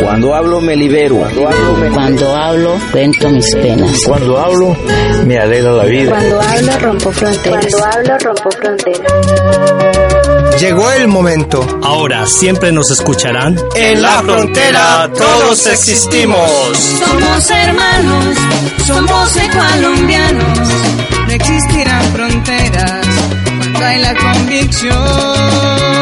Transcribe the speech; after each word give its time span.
Cuando 0.00 0.34
hablo 0.34 0.60
me 0.60 0.76
libero. 0.76 1.16
Cuando 1.16 1.48
hablo, 1.48 1.76
me 1.76 1.90
Cuando 1.90 2.36
hablo 2.36 2.78
cuento 2.92 3.30
mis 3.30 3.54
penas. 3.54 3.98
Cuando 4.06 4.38
hablo 4.38 4.76
me 5.24 5.38
alegra 5.38 5.72
la 5.72 5.84
vida. 5.84 6.10
Cuando 6.10 6.40
hablo 6.40 6.78
rompo 6.78 7.12
fronteras. 7.12 7.66
Cuando 7.74 8.12
hablo 8.12 8.18
rompo 8.18 8.50
fronteras. 8.50 9.12
Llegó 10.60 10.90
el 10.92 11.08
momento. 11.08 11.66
Ahora 11.82 12.26
siempre 12.26 12.70
nos 12.70 12.90
escucharán. 12.90 13.58
En 13.74 14.02
la 14.02 14.22
frontera 14.22 15.10
todos 15.16 15.66
existimos. 15.66 16.50
Somos 16.76 17.50
hermanos, 17.50 18.36
somos 18.86 19.30
colombianos. 19.52 20.58
No 21.26 21.32
existirán 21.32 22.04
fronteras 22.12 23.06
cuando 23.58 23.84
hay 23.84 23.98
la 24.00 24.14
convicción. 24.14 25.93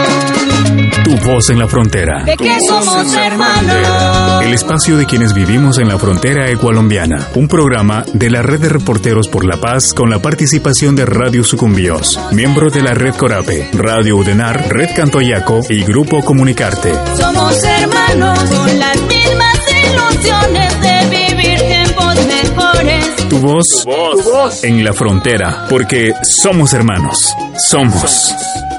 Tu 1.12 1.18
voz 1.18 1.50
en 1.50 1.58
la 1.58 1.68
frontera. 1.68 2.24
De 2.24 2.38
que 2.38 2.58
somos 2.66 3.14
hermanos. 3.14 4.42
El 4.42 4.54
espacio 4.54 4.96
de 4.96 5.04
quienes 5.04 5.34
vivimos 5.34 5.76
en 5.76 5.88
la 5.88 5.98
frontera 5.98 6.48
ecualombiana. 6.48 7.28
Un 7.34 7.48
programa 7.48 8.02
de 8.14 8.30
la 8.30 8.40
Red 8.40 8.60
de 8.60 8.70
Reporteros 8.70 9.28
por 9.28 9.44
la 9.44 9.58
Paz 9.58 9.92
con 9.92 10.08
la 10.08 10.22
participación 10.22 10.96
de 10.96 11.04
Radio 11.04 11.44
Sucumbíos, 11.44 12.18
miembro 12.32 12.70
de 12.70 12.80
la 12.80 12.94
Red 12.94 13.16
Corape, 13.16 13.68
Radio 13.74 14.16
Udenar, 14.16 14.70
Red 14.70 14.96
Cantoyaco 14.96 15.60
y 15.68 15.82
Grupo 15.82 16.24
Comunicarte. 16.24 16.94
Somos 17.14 17.62
hermanos 17.62 18.38
con 18.48 18.78
las 18.78 18.96
mismas 19.02 19.58
ilusiones 19.84 20.80
de 20.80 21.10
vivir 21.10 21.58
tiempos 21.58 22.14
mejores. 22.26 23.28
Tu 23.28 23.38
voz, 23.38 24.64
en 24.64 24.82
la 24.82 24.94
frontera, 24.94 25.66
porque 25.68 26.14
somos 26.22 26.72
hermanos. 26.72 27.34
Somos 27.58 28.34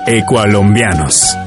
ecualombianos. 0.07 1.37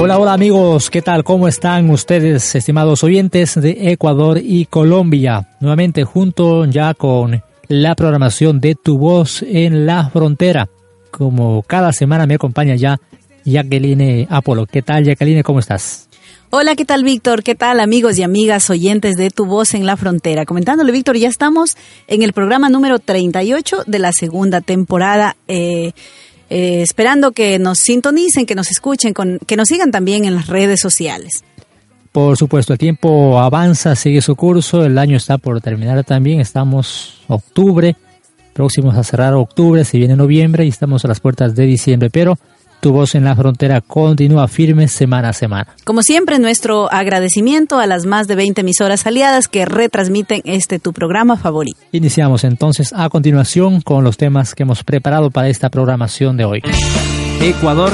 Hola, 0.00 0.16
hola 0.20 0.32
amigos, 0.32 0.90
¿qué 0.90 1.02
tal? 1.02 1.24
¿Cómo 1.24 1.48
están 1.48 1.90
ustedes, 1.90 2.54
estimados 2.54 3.02
oyentes 3.02 3.60
de 3.60 3.90
Ecuador 3.90 4.38
y 4.40 4.66
Colombia? 4.66 5.48
Nuevamente 5.58 6.04
junto 6.04 6.66
ya 6.66 6.94
con 6.94 7.42
la 7.66 7.96
programación 7.96 8.60
de 8.60 8.76
Tu 8.76 8.96
Voz 8.96 9.42
en 9.42 9.86
la 9.86 10.08
Frontera. 10.10 10.68
Como 11.10 11.64
cada 11.64 11.92
semana 11.92 12.26
me 12.26 12.36
acompaña 12.36 12.76
ya 12.76 13.00
Jacqueline 13.44 14.28
Apolo. 14.30 14.66
¿Qué 14.66 14.82
tal, 14.82 15.04
Jacqueline? 15.04 15.42
¿Cómo 15.42 15.58
estás? 15.58 16.08
Hola, 16.50 16.76
¿qué 16.76 16.84
tal, 16.84 17.02
Víctor? 17.02 17.42
¿Qué 17.42 17.56
tal, 17.56 17.80
amigos 17.80 18.18
y 18.18 18.22
amigas 18.22 18.70
oyentes 18.70 19.16
de 19.16 19.30
Tu 19.30 19.46
Voz 19.46 19.74
en 19.74 19.84
la 19.84 19.96
Frontera? 19.96 20.46
Comentándole, 20.46 20.92
Víctor, 20.92 21.16
ya 21.16 21.28
estamos 21.28 21.76
en 22.06 22.22
el 22.22 22.32
programa 22.32 22.68
número 22.68 23.00
38 23.00 23.82
de 23.86 23.98
la 23.98 24.12
segunda 24.12 24.60
temporada. 24.60 25.36
Eh, 25.48 25.92
eh, 26.50 26.82
esperando 26.82 27.32
que 27.32 27.58
nos 27.58 27.78
sintonicen, 27.78 28.46
que 28.46 28.54
nos 28.54 28.70
escuchen, 28.70 29.12
con, 29.12 29.38
que 29.46 29.56
nos 29.56 29.68
sigan 29.68 29.90
también 29.90 30.24
en 30.24 30.34
las 30.34 30.46
redes 30.46 30.80
sociales. 30.80 31.44
Por 32.12 32.36
supuesto, 32.36 32.72
el 32.72 32.78
tiempo 32.78 33.38
avanza, 33.38 33.94
sigue 33.94 34.22
su 34.22 34.34
curso, 34.34 34.84
el 34.84 34.98
año 34.98 35.16
está 35.16 35.38
por 35.38 35.60
terminar 35.60 36.02
también, 36.04 36.40
estamos 36.40 37.20
octubre, 37.28 37.96
próximos 38.54 38.96
a 38.96 39.04
cerrar 39.04 39.34
octubre, 39.34 39.84
se 39.84 39.98
viene 39.98 40.16
noviembre 40.16 40.64
y 40.64 40.68
estamos 40.68 41.04
a 41.04 41.08
las 41.08 41.20
puertas 41.20 41.54
de 41.54 41.66
diciembre, 41.66 42.10
pero 42.10 42.38
tu 42.80 42.92
voz 42.92 43.14
en 43.14 43.24
la 43.24 43.34
frontera 43.34 43.80
continúa 43.80 44.48
firme 44.48 44.88
semana 44.88 45.30
a 45.30 45.32
semana. 45.32 45.68
Como 45.84 46.02
siempre, 46.02 46.38
nuestro 46.38 46.92
agradecimiento 46.92 47.78
a 47.78 47.86
las 47.86 48.06
más 48.06 48.28
de 48.28 48.36
20 48.36 48.60
emisoras 48.60 49.06
aliadas 49.06 49.48
que 49.48 49.64
retransmiten 49.64 50.42
este 50.44 50.78
tu 50.78 50.92
programa 50.92 51.36
favorito. 51.36 51.78
Iniciamos 51.92 52.44
entonces 52.44 52.92
a 52.92 53.08
continuación 53.08 53.80
con 53.80 54.04
los 54.04 54.16
temas 54.16 54.54
que 54.54 54.62
hemos 54.62 54.84
preparado 54.84 55.30
para 55.30 55.48
esta 55.48 55.70
programación 55.70 56.36
de 56.36 56.44
hoy. 56.44 56.62
Ecuador 57.40 57.92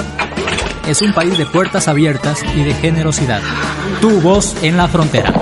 es 0.89 1.01
un 1.03 1.13
país 1.13 1.39
de 1.39 1.47
puertas 1.47 1.89
abiertas 1.89 2.43
y 2.55 2.63
de 2.63 2.75
generosidad. 2.75 3.41
Tu 4.01 4.21
voz 4.21 4.63
en 4.63 4.77
la 4.77 4.89
frontera. 4.89 5.33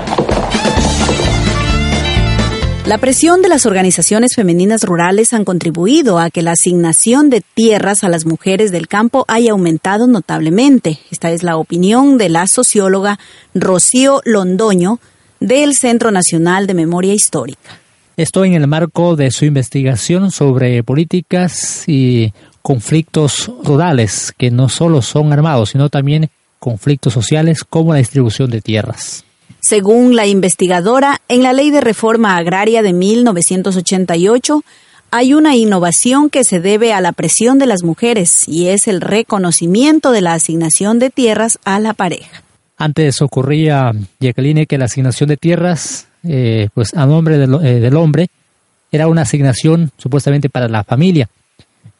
La 2.85 2.97
presión 2.97 3.41
de 3.41 3.47
las 3.47 3.65
organizaciones 3.65 4.35
femeninas 4.35 4.83
rurales 4.83 5.31
han 5.31 5.45
contribuido 5.45 6.19
a 6.19 6.29
que 6.29 6.41
la 6.41 6.51
asignación 6.51 7.29
de 7.29 7.41
tierras 7.53 8.03
a 8.03 8.09
las 8.09 8.25
mujeres 8.25 8.73
del 8.73 8.89
campo 8.89 9.23
haya 9.29 9.53
aumentado 9.53 10.05
notablemente. 10.05 10.99
Esta 11.09 11.31
es 11.31 11.43
la 11.43 11.55
opinión 11.55 12.17
de 12.17 12.27
la 12.27 12.45
socióloga 12.45 13.19
Rocío 13.53 14.19
Londoño 14.25 14.99
del 15.39 15.75
Centro 15.75 16.11
Nacional 16.11 16.67
de 16.67 16.73
Memoria 16.73 17.13
Histórica. 17.13 17.79
Esto 18.17 18.43
en 18.43 18.53
el 18.53 18.67
marco 18.67 19.15
de 19.15 19.31
su 19.31 19.45
investigación 19.45 20.29
sobre 20.29 20.83
políticas 20.83 21.85
y 21.87 22.33
conflictos 22.61 23.49
rurales 23.63 24.33
que 24.37 24.51
no 24.51 24.67
solo 24.67 25.01
son 25.01 25.31
armados, 25.31 25.69
sino 25.69 25.87
también 25.87 26.29
conflictos 26.59 27.13
sociales 27.13 27.63
como 27.63 27.93
la 27.93 27.99
distribución 27.99 28.49
de 28.51 28.59
tierras. 28.59 29.23
Según 29.63 30.17
la 30.17 30.27
investigadora, 30.27 31.21
en 31.29 31.41
la 31.41 31.53
Ley 31.53 31.71
de 31.71 31.79
Reforma 31.79 32.35
Agraria 32.35 32.81
de 32.81 32.91
1988 32.91 34.61
hay 35.09 35.33
una 35.33 35.55
innovación 35.55 36.29
que 36.29 36.43
se 36.43 36.59
debe 36.59 36.91
a 36.91 36.99
la 36.99 37.13
presión 37.13 37.59
de 37.59 37.65
las 37.65 37.81
mujeres 37.81 38.45
y 38.45 38.67
es 38.67 38.89
el 38.89 38.99
reconocimiento 38.99 40.11
de 40.11 40.19
la 40.19 40.33
asignación 40.33 40.99
de 40.99 41.11
tierras 41.11 41.59
a 41.63 41.79
la 41.79 41.93
pareja. 41.93 42.43
Antes 42.75 43.21
ocurría, 43.21 43.93
Jacqueline, 44.19 44.65
que 44.65 44.77
la 44.77 44.85
asignación 44.85 45.29
de 45.29 45.37
tierras, 45.37 46.07
eh, 46.27 46.67
pues 46.73 46.93
a 46.93 47.05
nombre 47.05 47.35
eh, 47.35 47.79
del 47.79 47.95
hombre, 47.95 48.27
era 48.91 49.07
una 49.07 49.21
asignación 49.21 49.91
supuestamente 49.97 50.49
para 50.49 50.67
la 50.67 50.83
familia. 50.83 51.29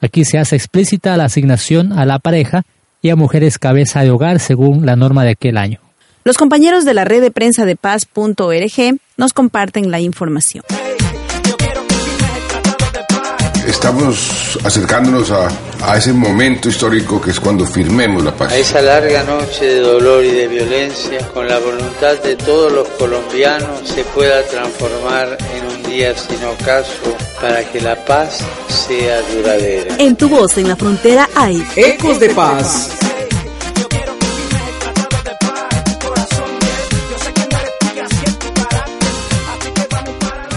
Aquí 0.01 0.25
se 0.25 0.37
hace 0.37 0.57
explícita 0.57 1.15
la 1.15 1.25
asignación 1.25 1.93
a 1.93 2.05
la 2.05 2.19
pareja 2.19 2.63
y 3.01 3.09
a 3.09 3.15
mujeres 3.15 3.57
cabeza 3.57 4.01
de 4.01 4.11
hogar 4.11 4.41
según 4.41 4.85
la 4.85 4.97
norma 4.97 5.23
de 5.23 5.31
aquel 5.31 5.57
año. 5.57 5.82
Los 6.25 6.37
compañeros 6.37 6.85
de 6.85 6.93
la 6.93 7.03
red 7.03 7.21
de 7.21 7.31
prensa 7.31 7.65
de 7.65 7.75
paz.org 7.75 8.97
nos 9.17 9.33
comparten 9.33 9.91
la 9.91 9.99
información. 9.99 10.63
Estamos 13.67 14.57
acercándonos 14.63 15.31
a, 15.31 15.49
a, 15.81 15.97
ese 15.97 16.13
momento 16.13 16.69
histórico 16.69 17.19
que 17.19 17.31
es 17.31 17.39
cuando 17.39 17.65
firmemos 17.65 18.23
la 18.23 18.33
paz. 18.33 18.53
A 18.53 18.57
esa 18.57 18.81
larga 18.81 19.23
noche 19.23 19.65
de 19.65 19.79
dolor 19.79 20.23
y 20.23 20.31
de 20.31 20.47
violencia, 20.47 21.27
con 21.33 21.47
la 21.47 21.59
voluntad 21.59 22.17
de 22.23 22.37
todos 22.37 22.71
los 22.71 22.87
colombianos, 22.89 23.81
se 23.83 24.03
pueda 24.05 24.43
transformar 24.43 25.37
en 25.55 25.77
un 25.77 25.83
día 25.83 26.17
sin 26.17 26.41
ocaso 26.45 27.17
para 27.41 27.69
que 27.69 27.81
la 27.81 27.95
paz 28.05 28.39
sea 28.69 29.21
duradera. 29.33 29.95
En 29.97 30.15
tu 30.15 30.29
voz 30.29 30.57
en 30.57 30.69
la 30.69 30.77
frontera 30.77 31.29
hay 31.35 31.65
Ecos 31.75 32.19
de 32.19 32.29
Paz. 32.29 33.02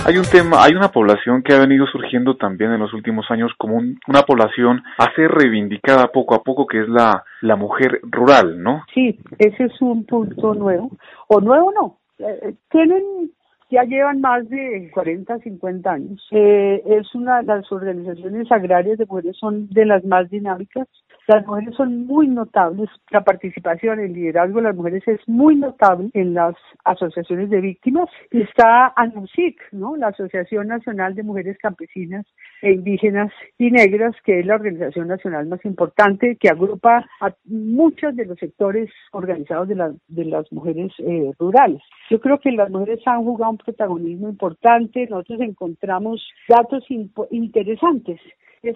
Hay 0.06 0.19
un 0.19 0.25
tema, 0.25 0.62
hay 0.62 0.72
una 0.75 0.93
población 0.93 1.43
que 1.43 1.53
ha 1.53 1.59
venido 1.59 1.84
surgiendo 1.89 2.37
también 2.37 2.71
en 2.71 2.78
los 2.78 2.94
últimos 2.94 3.28
años 3.28 3.50
como 3.59 3.75
un, 3.75 3.99
una 4.06 4.22
población 4.22 4.81
a 4.99 5.12
ser 5.17 5.32
reivindicada 5.32 6.12
poco 6.12 6.37
a 6.37 6.44
poco, 6.44 6.64
que 6.64 6.82
es 6.82 6.88
la, 6.88 7.25
la 7.41 7.56
mujer 7.56 7.99
rural, 8.05 8.62
¿no? 8.62 8.85
Sí, 8.94 9.19
ese 9.37 9.64
es 9.64 9.82
un 9.82 10.06
punto 10.06 10.55
nuevo. 10.55 10.93
O 11.26 11.41
nuevo 11.41 11.73
no. 11.73 11.99
Eh, 12.20 12.55
tienen, 12.70 13.32
ya 13.69 13.82
llevan 13.82 14.20
más 14.20 14.49
de 14.49 14.93
40, 14.94 15.41
50 15.41 15.91
años. 15.91 16.25
Eh, 16.31 16.85
es 16.87 17.12
una 17.17 17.43
las 17.43 17.73
organizaciones 17.73 18.53
agrarias 18.53 18.99
de 18.99 19.06
mujeres 19.06 19.37
son 19.37 19.69
de 19.70 19.87
las 19.87 20.05
más 20.05 20.31
dinámicas. 20.31 20.87
Las 21.26 21.44
mujeres 21.44 21.75
son 21.75 22.06
muy 22.06 22.28
notables, 22.28 22.88
la 23.11 23.25
participación, 23.25 23.99
el 23.99 24.12
liderazgo 24.12 24.58
de 24.58 24.62
las 24.62 24.76
mujeres 24.76 25.02
es 25.08 25.19
muy 25.26 25.56
notable 25.56 26.08
en 26.14 26.34
las 26.34 26.55
asociaciones 26.84 27.50
de 27.50 27.61
víctimas. 27.61 28.08
Está 28.31 28.93
ANUSIC, 28.94 29.61
¿no? 29.73 29.96
la 29.96 30.08
Asociación 30.08 30.69
Nacional 30.69 31.17
de 31.17 31.25
Mujeres 31.25 31.58
Campesinas 31.58 32.25
e 32.62 32.75
Indígenas 32.75 33.32
y 33.58 33.73
Negras, 33.73 34.14
que 34.25 34.38
es 34.38 34.46
la 34.46 34.55
organización 34.55 35.08
nacional 35.08 35.49
más 35.49 35.64
importante 35.64 36.37
que 36.37 36.49
agrupa 36.49 37.05
a 37.20 37.34
muchos 37.44 38.14
de 38.14 38.26
los 38.26 38.38
sectores 38.38 38.88
organizados 39.11 39.67
de, 39.67 39.75
la, 39.75 39.93
de 40.06 40.25
las 40.26 40.50
mujeres 40.52 40.93
eh, 40.99 41.32
rurales. 41.40 41.82
Yo 42.08 42.20
creo 42.20 42.38
que 42.38 42.52
las 42.52 42.70
mujeres 42.70 43.00
han 43.05 43.25
jugado 43.25 43.50
un 43.50 43.58
protagonismo 43.58 44.29
importante, 44.29 45.08
nosotros 45.11 45.40
encontramos 45.40 46.25
datos 46.49 46.84
interesantes 47.32 48.20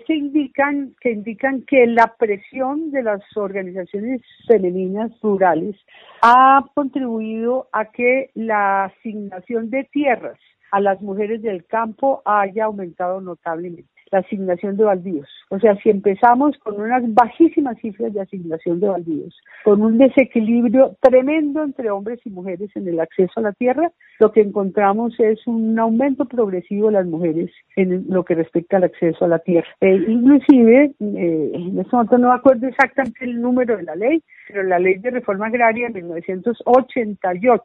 indican 0.09 0.95
que 1.01 1.13
indican 1.13 1.63
que 1.63 1.87
la 1.87 2.15
presión 2.19 2.91
de 2.91 3.03
las 3.03 3.21
organizaciones 3.37 4.23
femeninas 4.47 5.11
rurales 5.23 5.77
ha 6.23 6.65
contribuido 6.75 7.69
a 7.73 7.87
que 7.87 8.31
la 8.35 8.85
asignación 8.85 9.71
de 9.71 9.85
tierras 9.85 10.39
a 10.71 10.81
las 10.81 11.01
mujeres 11.01 11.43
del 11.43 11.65
campo 11.67 12.23
haya 12.25 12.67
aumentado 12.67 13.21
notablemente 13.21 14.00
la 14.11 14.21
asignación 14.21 14.77
de 14.77 14.85
baldíos. 14.85 15.29
O 15.51 15.59
sea, 15.59 15.77
si 15.83 15.91
empezamos 15.91 16.57
con 16.59 16.81
unas 16.81 17.03
bajísimas 17.15 17.79
cifras 17.81 18.13
de 18.13 18.21
asignación 18.21 18.81
de 18.81 18.89
baldíos, 18.89 19.37
con 19.65 19.83
un 19.83 19.99
desequilibrio 19.99 20.97
tremendo 21.01 21.63
entre 21.63 21.91
hombres 21.91 22.21
y 22.25 22.31
mujeres 22.31 22.71
en 22.75 22.89
el 22.89 23.01
acceso 23.01 23.33
a 23.37 23.43
la 23.43 23.53
tierra, 23.53 23.91
lo 24.19 24.33
que 24.33 24.41
encontramos 24.41 25.19
es 25.19 25.47
un 25.47 25.79
aumento 25.79 26.25
progresivo 26.25 26.87
de 26.87 26.95
las 26.95 27.07
mujeres 27.07 27.51
en 27.77 28.07
lo 28.09 28.25
que 28.25 28.35
respecta 28.35 28.77
al 28.77 28.85
acceso 28.85 29.25
a 29.25 29.29
la 29.29 29.39
tierra. 29.39 29.69
Eh, 29.81 30.05
inclusive, 30.09 30.93
eh, 31.01 31.51
en 31.55 31.79
este 31.79 31.97
momento 31.97 32.19
no 32.19 32.29
me 32.29 32.35
acuerdo 32.35 32.67
exactamente 32.67 33.25
el 33.25 33.41
número 33.41 33.77
de 33.77 33.83
la 33.85 33.97
ley, 33.97 34.23
pero 34.49 34.63
la 34.63 34.79
ley 34.79 34.99
de 34.99 35.11
reforma 35.11 35.47
agraria 35.47 35.89
de 35.89 36.03
1988 36.03 37.65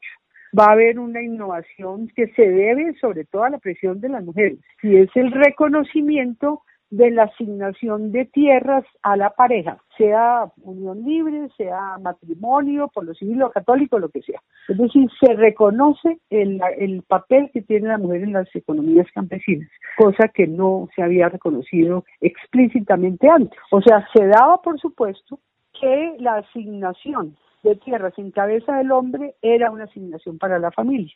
va 0.57 0.65
a 0.65 0.71
haber 0.73 0.99
una 0.99 1.21
innovación 1.21 2.07
que 2.15 2.27
se 2.33 2.49
debe 2.49 2.93
sobre 2.99 3.25
todo 3.25 3.43
a 3.43 3.49
la 3.49 3.57
presión 3.57 3.99
de 3.99 4.09
las 4.09 4.23
mujeres 4.23 4.59
y 4.81 4.97
es 4.97 5.09
el 5.15 5.31
reconocimiento 5.31 6.61
de 6.91 7.11
la 7.11 7.23
asignación 7.23 8.11
de 8.11 8.25
tierras 8.25 8.85
a 9.01 9.17
la 9.17 9.31
pareja, 9.31 9.79
sea 9.97 10.51
unión 10.61 11.03
libre, 11.03 11.49
sea 11.57 11.97
matrimonio, 11.99 12.89
por 12.93 13.05
lo 13.05 13.13
civil 13.15 13.41
o 13.41 13.49
católico, 13.49 13.99
lo 13.99 14.09
que 14.09 14.21
sea. 14.21 14.39
Es 14.69 14.77
decir, 14.77 15.09
se 15.19 15.33
reconoce 15.33 16.19
el, 16.29 16.61
el 16.77 17.01
papel 17.03 17.49
que 17.51 17.63
tiene 17.63 17.89
la 17.89 17.97
mujer 17.97 18.21
en 18.21 18.33
las 18.33 18.47
economías 18.55 19.07
campesinas, 19.13 19.69
cosa 19.97 20.29
que 20.29 20.47
no 20.47 20.87
se 20.95 21.01
había 21.01 21.27
reconocido 21.27 22.05
explícitamente 22.21 23.27
antes. 23.29 23.59
O 23.71 23.81
sea, 23.81 24.07
se 24.13 24.25
daba, 24.27 24.61
por 24.61 24.79
supuesto, 24.79 25.39
que 25.79 26.15
la 26.19 26.35
asignación 26.35 27.35
de 27.65 27.75
tierras 27.75 28.13
en 28.17 28.31
cabeza 28.31 28.77
del 28.77 28.91
hombre 28.91 29.35
era 29.41 29.71
una 29.71 29.85
asignación 29.85 30.37
para 30.37 30.59
la 30.59 30.71
familia. 30.71 31.13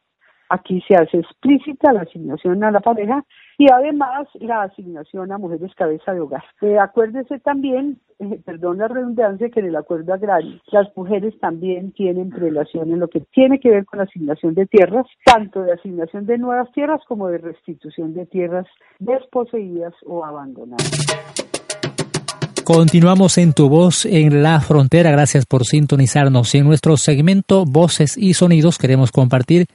Aquí 0.49 0.81
se 0.87 0.95
hace 0.95 1.17
explícita 1.17 1.93
la 1.93 2.01
asignación 2.01 2.63
a 2.63 2.71
la 2.71 2.79
pareja 2.79 3.23
y 3.59 3.71
además 3.71 4.27
la 4.39 4.63
asignación 4.63 5.31
a 5.31 5.37
mujeres 5.37 5.75
cabeza 5.75 6.11
de 6.11 6.21
hogar. 6.21 6.43
Eh, 6.61 6.79
acuérdese 6.79 7.39
también, 7.39 7.99
eh, 8.17 8.41
perdón 8.43 8.79
la 8.79 8.87
redundancia, 8.87 9.49
que 9.51 9.59
en 9.59 9.67
el 9.67 9.75
acuerdo 9.75 10.11
agrario 10.11 10.59
las 10.71 10.87
mujeres 10.97 11.39
también 11.39 11.91
tienen 11.91 12.31
relación 12.31 12.91
en 12.91 12.99
lo 12.99 13.09
que 13.09 13.21
tiene 13.31 13.59
que 13.59 13.69
ver 13.69 13.85
con 13.85 13.99
la 13.99 14.05
asignación 14.05 14.55
de 14.55 14.65
tierras, 14.65 15.05
tanto 15.23 15.61
de 15.61 15.73
asignación 15.73 16.25
de 16.25 16.39
nuevas 16.39 16.71
tierras 16.71 17.01
como 17.07 17.27
de 17.27 17.37
restitución 17.37 18.15
de 18.15 18.25
tierras 18.25 18.65
desposeídas 18.97 19.93
o 20.03 20.25
abandonadas. 20.25 21.48
Continuamos 22.71 23.39
en 23.39 23.53
Tu 23.53 23.67
Voz 23.67 24.05
en 24.05 24.43
la 24.43 24.61
Frontera. 24.61 25.09
Gracias 25.09 25.47
por 25.47 25.65
sintonizarnos. 25.65 26.53
En 26.53 26.65
nuestro 26.65 26.97
segmento 26.97 27.65
Voces 27.65 28.15
y 28.15 28.35
Sonidos 28.35 28.77
queremos 28.77 29.11
compartir 29.11 29.65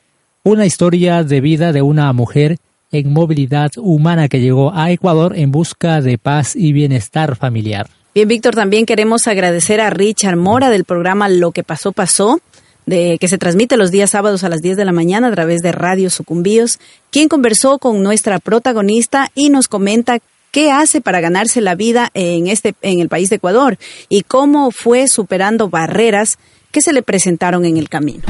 una 0.45 0.65
historia 0.65 1.25
de 1.25 1.41
vida 1.41 1.73
de 1.73 1.83
una 1.83 2.13
mujer 2.13 2.59
en 2.93 3.13
movilidad 3.13 3.73
humana 3.79 4.29
que 4.29 4.41
llegó 4.41 4.73
a 4.73 4.93
Ecuador 4.93 5.37
en 5.37 5.51
busca 5.51 6.01
de 6.01 6.19
paz 6.19 6.55
y 6.55 6.73
bienestar 6.73 7.35
familiar. 7.35 7.89
Bien, 8.15 8.29
Víctor, 8.29 8.55
también 8.55 8.87
queremos 8.87 9.27
agradecer 9.27 9.81
a 9.81 9.91
Richard 9.91 10.37
Mora 10.37 10.71
del 10.71 10.85
programa 10.85 11.29
Lo 11.29 11.51
que 11.51 11.65
pasó, 11.65 11.91
pasó, 11.91 12.39
de, 12.87 13.19
que 13.19 13.27
se 13.27 13.39
transmite 13.39 13.77
los 13.77 13.91
días 13.91 14.11
sábados 14.11 14.45
a 14.45 14.49
las 14.49 14.63
10 14.63 14.77
de 14.77 14.85
la 14.85 14.93
mañana 14.93 15.27
a 15.27 15.33
través 15.33 15.63
de 15.63 15.73
Radio 15.73 16.11
Sucumbíos, 16.11 16.79
quien 17.11 17.29
conversó 17.29 17.81
con 17.81 18.05
nuestra 18.05 18.39
protagonista 18.39 19.33
y 19.35 19.51
nos 19.51 19.67
comenta 19.67 20.21
qué 20.55 20.71
hace 20.71 21.01
para 21.01 21.21
ganarse 21.21 21.61
la 21.61 21.75
vida 21.75 22.11
en 22.15 22.47
este 22.47 22.77
en 22.81 23.01
el 23.01 23.09
país 23.09 23.29
de 23.29 23.37
Ecuador 23.37 23.77
y 24.09 24.23
cómo 24.23 24.71
fue 24.71 25.09
superando 25.09 25.69
barreras 25.69 26.39
que 26.71 26.81
se 26.81 26.93
le 26.93 27.03
presentaron 27.03 27.65
en 27.65 27.77
el 27.77 27.89
camino. 27.89 28.23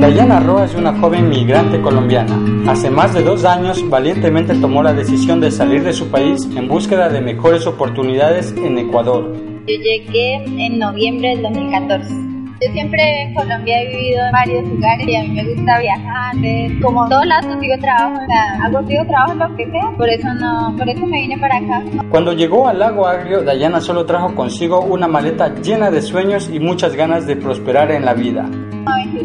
Dayana 0.00 0.40
Roa 0.40 0.64
es 0.64 0.74
una 0.74 0.98
joven 0.98 1.28
migrante 1.28 1.82
colombiana. 1.82 2.72
Hace 2.72 2.88
más 2.88 3.12
de 3.12 3.22
dos 3.22 3.44
años 3.44 3.86
valientemente 3.90 4.54
tomó 4.54 4.82
la 4.82 4.94
decisión 4.94 5.40
de 5.40 5.50
salir 5.50 5.84
de 5.84 5.92
su 5.92 6.08
país 6.08 6.48
en 6.56 6.68
búsqueda 6.68 7.10
de 7.10 7.20
mejores 7.20 7.66
oportunidades 7.66 8.52
en 8.52 8.78
Ecuador. 8.78 9.30
Yo 9.66 9.74
llegué 9.74 10.36
en 10.36 10.78
noviembre 10.78 11.36
del 11.36 11.42
2014 11.42 12.37
yo 12.60 12.72
siempre 12.72 13.22
en 13.22 13.34
Colombia 13.34 13.82
he 13.82 13.88
vivido 13.88 14.26
en 14.26 14.32
varios 14.32 14.68
lugares 14.68 15.08
y 15.08 15.16
a 15.16 15.22
mí 15.22 15.28
me 15.28 15.44
gusta 15.44 15.78
viajar, 15.78 16.34
como 16.82 17.08
todos 17.08 17.26
lados 17.26 17.46
consigo 17.46 17.78
trabajo, 17.78 18.14
o 18.14 18.26
sea, 18.26 18.64
hago 18.64 18.78
consigo 18.78 19.04
trabajo 19.06 19.34
lo 19.34 19.56
que 19.56 19.70
sea, 19.70 19.90
por 19.96 20.08
eso 20.08 20.34
no, 20.34 20.74
por 20.76 20.88
eso 20.88 21.06
me 21.06 21.20
vine 21.20 21.38
para 21.38 21.56
acá. 21.56 21.82
Cuando 22.10 22.32
llegó 22.32 22.68
al 22.68 22.78
lago 22.78 23.06
Agrio, 23.06 23.42
Dayana 23.42 23.80
solo 23.80 24.04
trajo 24.06 24.34
consigo 24.34 24.80
una 24.80 25.06
maleta 25.06 25.54
llena 25.54 25.90
de 25.90 26.02
sueños 26.02 26.50
y 26.52 26.58
muchas 26.58 26.94
ganas 26.94 27.26
de 27.26 27.36
prosperar 27.36 27.90
en 27.92 28.04
la 28.04 28.14
vida. 28.14 28.48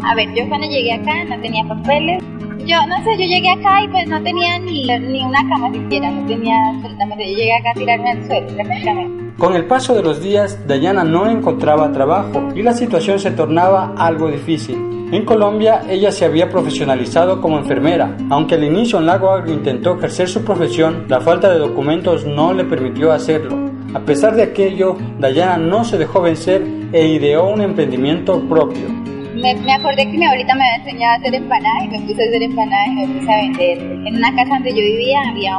A 0.02 0.14
ver, 0.14 0.28
yo 0.34 0.46
cuando 0.48 0.66
llegué 0.68 0.92
acá 0.92 1.24
no 1.24 1.40
tenía 1.40 1.64
papeles, 1.64 2.22
yo 2.66 2.76
no 2.86 2.96
sé, 3.02 3.10
yo 3.18 3.26
llegué 3.26 3.50
acá 3.50 3.82
y 3.82 3.88
pues 3.88 4.08
no 4.08 4.22
tenía 4.22 4.58
ni, 4.58 4.84
ni 4.84 5.24
una 5.24 5.40
cama 5.48 5.72
siquiera, 5.72 6.10
no 6.10 6.26
tenía 6.26 6.54
absolutamente, 6.68 7.30
yo 7.30 7.36
llegué 7.36 7.54
acá 7.54 7.70
a 7.70 7.74
tirarme 7.74 8.10
al 8.10 8.26
suelo 8.26 8.46
prácticamente. 8.54 9.23
Con 9.38 9.56
el 9.56 9.66
paso 9.66 9.94
de 9.94 10.02
los 10.02 10.22
días, 10.22 10.60
Dayana 10.66 11.02
no 11.02 11.28
encontraba 11.28 11.90
trabajo 11.90 12.50
y 12.54 12.62
la 12.62 12.72
situación 12.72 13.18
se 13.18 13.32
tornaba 13.32 13.92
algo 13.96 14.28
difícil. 14.30 15.08
En 15.12 15.24
Colombia, 15.24 15.82
ella 15.88 16.12
se 16.12 16.24
había 16.24 16.48
profesionalizado 16.48 17.40
como 17.40 17.58
enfermera. 17.58 18.16
Aunque 18.30 18.54
al 18.54 18.64
inicio 18.64 18.98
en 19.00 19.06
Lago 19.06 19.36
intentó 19.46 19.96
ejercer 19.96 20.28
su 20.28 20.44
profesión, 20.44 21.06
la 21.08 21.20
falta 21.20 21.52
de 21.52 21.58
documentos 21.58 22.24
no 22.24 22.52
le 22.52 22.64
permitió 22.64 23.10
hacerlo. 23.10 23.56
A 23.92 24.00
pesar 24.00 24.36
de 24.36 24.44
aquello, 24.44 24.96
Dayana 25.18 25.56
no 25.58 25.84
se 25.84 25.98
dejó 25.98 26.22
vencer 26.22 26.64
e 26.92 27.08
ideó 27.08 27.48
un 27.48 27.60
emprendimiento 27.60 28.40
propio 28.48 29.13
me, 29.52 29.74
acordé 29.74 30.10
que 30.10 30.16
mi 30.16 30.24
abuelita 30.24 30.54
me 30.54 30.64
había 30.64 30.76
enseñado 30.76 31.12
a 31.12 31.16
hacer 31.16 31.34
empanadas 31.34 31.84
y 31.84 31.88
me 31.88 32.00
puse 32.00 32.22
a 32.22 32.26
hacer 32.26 32.42
empanadas 32.42 32.88
y 32.88 32.94
me 32.94 33.08
puse 33.08 33.32
a 33.32 33.36
vender. 33.36 33.78
En 34.06 34.16
una 34.16 34.34
casa 34.34 34.54
donde 34.54 34.70
yo 34.70 34.76
vivía, 34.76 35.20
había 35.28 35.54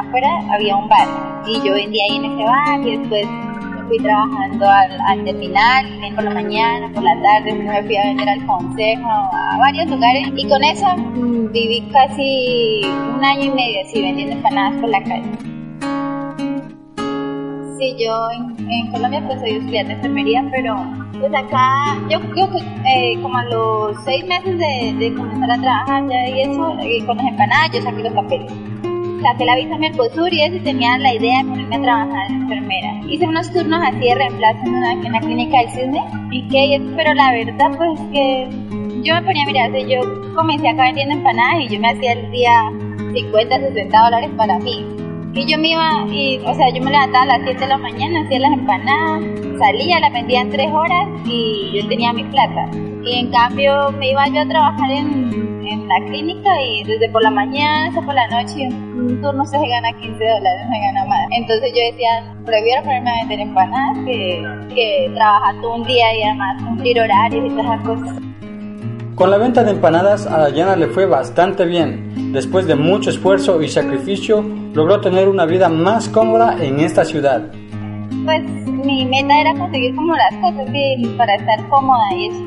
afuera 0.00 0.28
había 0.52 0.76
un 0.76 0.88
bar 0.88 1.08
y 1.46 1.54
yo 1.66 1.72
vendía 1.72 2.02
ahí 2.10 2.16
en 2.16 2.24
ese 2.26 2.44
bar 2.44 2.86
y 2.86 2.98
después 2.98 3.26
fui 3.88 3.98
trabajando 3.98 4.68
al, 4.68 5.24
terminal, 5.24 5.86
por 6.14 6.24
la 6.24 6.30
mañana, 6.30 6.90
por 6.92 7.02
la 7.02 7.20
tarde, 7.22 7.54
me 7.54 7.82
fui 7.82 7.96
a 7.96 8.04
vender 8.04 8.28
al 8.28 8.46
consejo, 8.46 9.08
a 9.08 9.56
varios 9.58 9.90
lugares 9.90 10.28
y 10.36 10.48
con 10.48 10.62
eso 10.62 10.86
viví 11.52 11.88
casi 11.90 12.82
un 13.16 13.24
año 13.24 13.44
y 13.44 13.50
medio 13.50 13.80
así 13.82 14.02
vendiendo 14.02 14.36
empanadas 14.36 14.80
por 14.80 14.90
la 14.90 15.02
calle. 15.04 15.30
Sí, 17.78 17.96
yo 17.98 18.30
en, 18.30 18.70
en 18.70 18.92
Colombia 18.92 19.22
pues 19.26 19.40
soy 19.40 19.52
estudiante 19.52 19.92
de 19.92 19.96
enfermería, 19.96 20.44
pero 20.52 21.01
pues 21.22 21.34
acá, 21.36 21.96
yo 22.10 22.20
creo 22.32 22.50
que 22.50 22.58
eh, 22.58 23.16
como 23.22 23.38
a 23.38 23.44
los 23.44 23.96
seis 24.04 24.26
meses 24.26 24.58
de, 24.58 25.14
comenzar 25.14 25.52
a 25.52 25.60
trabajar 25.60 26.08
ya 26.08 26.28
y 26.28 26.40
eso, 26.40 26.76
eh, 26.80 27.06
con 27.06 27.16
las 27.16 27.26
empanadas, 27.28 27.70
yo 27.72 27.80
saqué 27.80 28.02
los 28.02 28.12
papeles. 28.12 28.52
Saqué 29.22 29.44
la 29.44 29.54
visa 29.54 29.78
Mercosur 29.78 30.34
y 30.34 30.42
eso 30.42 30.58
tenía 30.64 30.98
la 30.98 31.14
idea 31.14 31.44
de 31.44 31.48
ponerme 31.48 31.76
a 31.76 31.82
trabajar 31.82 32.28
de 32.28 32.34
enfermera. 32.34 33.00
Hice 33.06 33.28
unos 33.28 33.52
turnos 33.52 33.80
así 33.84 34.00
de 34.00 34.14
reemplazo 34.16 34.58
en, 34.64 34.74
una, 34.74 34.92
en 34.94 35.12
la 35.12 35.20
clínica 35.20 35.58
del 35.58 35.70
Cisne 35.70 36.04
y 36.32 36.48
que, 36.48 36.82
pero 36.96 37.14
la 37.14 37.30
verdad 37.30 37.70
pues 37.76 38.00
que 38.12 38.48
yo 39.04 39.14
me 39.14 39.22
ponía 39.22 39.44
a 39.44 39.46
mirar, 39.46 39.76
yo 39.86 40.34
comencé 40.34 40.70
acá 40.70 40.82
vendiendo 40.82 41.14
empanadas 41.14 41.60
y 41.60 41.68
yo 41.68 41.80
me 41.80 41.90
hacía 41.90 42.14
el 42.14 42.32
día 42.32 42.72
50, 43.14 43.60
60 43.60 44.04
dólares 44.04 44.30
para 44.36 44.58
mí 44.58 44.84
y 45.34 45.46
yo 45.46 45.56
me 45.58 45.68
iba, 45.68 46.04
y, 46.10 46.38
o 46.44 46.54
sea, 46.54 46.68
yo 46.74 46.82
me 46.82 46.90
levantaba 46.90 47.22
a 47.22 47.38
las 47.38 47.42
7 47.44 47.60
de 47.60 47.66
la 47.66 47.78
mañana, 47.78 48.20
hacía 48.20 48.40
las 48.40 48.52
empanadas, 48.52 49.22
salía, 49.62 50.00
las 50.00 50.12
vendía 50.12 50.40
en 50.40 50.50
3 50.50 50.72
horas 50.72 51.08
y 51.24 51.70
yo 51.72 51.88
tenía 51.88 52.12
mi 52.12 52.24
plata. 52.24 52.68
Y 53.04 53.20
en 53.20 53.30
cambio 53.30 53.92
me 53.92 54.10
iba 54.10 54.26
yo 54.28 54.40
a 54.40 54.48
trabajar 54.48 54.90
en, 54.90 55.66
en 55.66 55.88
la 55.88 55.98
clínica 56.06 56.50
y 56.62 56.82
desde 56.84 57.08
por 57.10 57.22
la 57.22 57.30
mañana 57.30 57.88
hasta 57.88 58.02
por 58.02 58.14
la 58.14 58.26
noche 58.28 58.68
un 58.68 59.20
turno 59.20 59.44
se 59.46 59.56
gana 59.56 59.92
15 59.92 60.12
dólares, 60.12 60.66
no 60.66 60.74
se 60.74 60.80
gana 60.80 61.04
más. 61.06 61.28
Entonces 61.30 61.72
yo 61.74 61.92
decía, 61.92 62.34
prefiero 62.44 62.82
ponerme 62.82 63.10
a 63.10 63.14
vender 63.20 63.40
empanadas 63.40 63.98
que, 64.04 64.44
que 64.74 65.10
trabajar 65.14 65.54
todo 65.60 65.74
un 65.76 65.84
día 65.84 66.16
y 66.16 66.22
además 66.22 66.62
cumplir 66.62 67.00
horarios 67.00 67.46
y 67.46 67.48
todas 67.50 67.64
esas 67.64 67.80
cosas. 67.86 68.16
Con 69.14 69.30
la 69.30 69.36
venta 69.36 69.62
de 69.62 69.70
empanadas 69.70 70.26
a 70.26 70.38
Dayana 70.38 70.74
le 70.74 70.88
fue 70.88 71.06
bastante 71.06 71.64
bien. 71.66 72.32
Después 72.32 72.66
de 72.66 72.74
mucho 72.74 73.10
esfuerzo 73.10 73.62
y 73.62 73.68
sacrificio, 73.68 74.42
logró 74.74 75.00
tener 75.00 75.28
una 75.28 75.44
vida 75.44 75.68
más 75.68 76.08
cómoda 76.08 76.56
en 76.60 76.80
esta 76.80 77.04
ciudad. 77.04 77.52
Pues 78.24 78.42
mi 78.66 79.04
meta 79.04 79.40
era 79.40 79.54
conseguir 79.54 79.94
como 79.94 80.14
las 80.14 80.34
cosas 80.36 80.66
para 81.16 81.34
estar 81.34 81.68
cómoda 81.68 82.14
y 82.14 82.26
eso. 82.28 82.44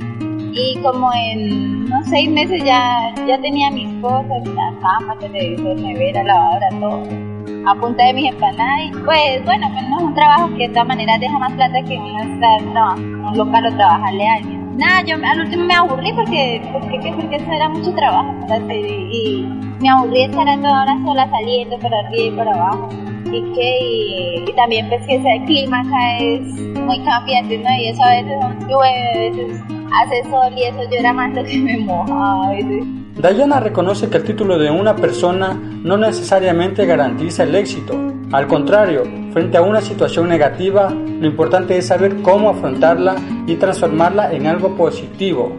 Y 0.53 0.77
como 0.81 1.11
en 1.13 1.83
unos 1.83 2.07
seis 2.07 2.29
meses 2.29 2.63
ya, 2.63 3.13
ya 3.27 3.37
tenía 3.41 3.69
mis 3.71 3.89
cosas, 4.01 4.47
la 4.47 4.73
cama, 4.81 5.17
televisor, 5.19 5.75
nevera, 5.77 6.23
lavadora, 6.23 6.69
todo 6.79 7.35
a 7.67 7.75
punta 7.75 8.05
de 8.05 8.13
mis 8.13 8.31
empanadas. 8.31 8.79
Y 8.85 8.91
pues 8.91 9.43
bueno, 9.43 9.67
pues 9.73 9.89
no 9.89 9.97
es 9.97 10.03
un 10.03 10.13
trabajo 10.15 10.49
que 10.55 10.67
de 10.67 10.69
todas 10.69 10.87
maneras 10.87 11.19
deja 11.19 11.37
más 11.37 11.51
plata 11.53 11.83
que 11.83 11.97
uno 11.97 12.33
estar 12.33 12.61
trabajando 12.71 13.17
en 13.17 13.25
un 13.25 13.37
local 13.37 13.65
o 13.65 13.75
trabajarle 13.75 14.27
a 14.27 14.33
alguien. 14.35 14.77
nada, 14.77 15.01
yo 15.03 15.15
al 15.15 15.39
último 15.41 15.65
me 15.65 15.73
aburrí 15.73 16.13
porque, 16.13 16.61
porque, 16.71 17.13
porque 17.15 17.35
eso 17.35 17.51
era 17.51 17.69
mucho 17.69 17.93
trabajo 17.93 18.33
y, 18.69 18.73
y, 18.73 19.49
me 19.81 19.89
aburrí 19.89 20.23
estar 20.23 20.45
toda 20.45 20.83
hora 20.83 20.97
sola 21.03 21.29
saliendo 21.29 21.77
para 21.79 21.99
arriba 21.99 22.23
y 22.23 22.31
para 22.31 22.53
abajo. 22.53 22.89
Y 23.31 23.41
que 23.53 24.43
y, 24.47 24.53
también 24.55 24.87
pues 24.89 25.01
que 25.07 25.15
ese 25.15 25.45
clima 25.45 25.81
acá 25.81 26.19
es 26.19 26.41
muy 26.81 26.99
cambiante, 27.03 27.57
¿no? 27.57 27.69
Y 27.77 27.87
eso 27.87 28.03
a 28.03 28.09
veces 28.11 28.67
llueve, 28.67 29.11
a 29.13 29.19
veces 29.19 29.61
hace 30.01 30.29
sol 30.29 30.53
y 30.55 30.63
eso 30.63 30.83
yo 30.83 30.97
era 30.99 31.13
más 31.13 31.33
lo 31.33 31.43
que 31.43 31.57
me 31.57 31.77
mojaba 31.79 32.47
a 32.47 32.51
veces. 32.51 32.85
Dayana 33.15 33.59
reconoce 33.61 34.09
que 34.09 34.17
el 34.17 34.23
título 34.23 34.57
de 34.57 34.69
una 34.69 34.95
persona 34.95 35.53
no 35.53 35.97
necesariamente 35.97 36.85
garantiza 36.85 37.43
el 37.43 37.55
éxito. 37.55 37.95
Al 38.31 38.47
contrario, 38.47 39.03
frente 39.31 39.57
a 39.57 39.61
una 39.61 39.81
situación 39.81 40.27
negativa, 40.27 40.89
lo 40.89 41.25
importante 41.25 41.77
es 41.77 41.87
saber 41.87 42.21
cómo 42.21 42.49
afrontarla 42.49 43.15
y 43.47 43.55
transformarla 43.55 44.33
en 44.33 44.47
algo 44.47 44.75
positivo. 44.75 45.55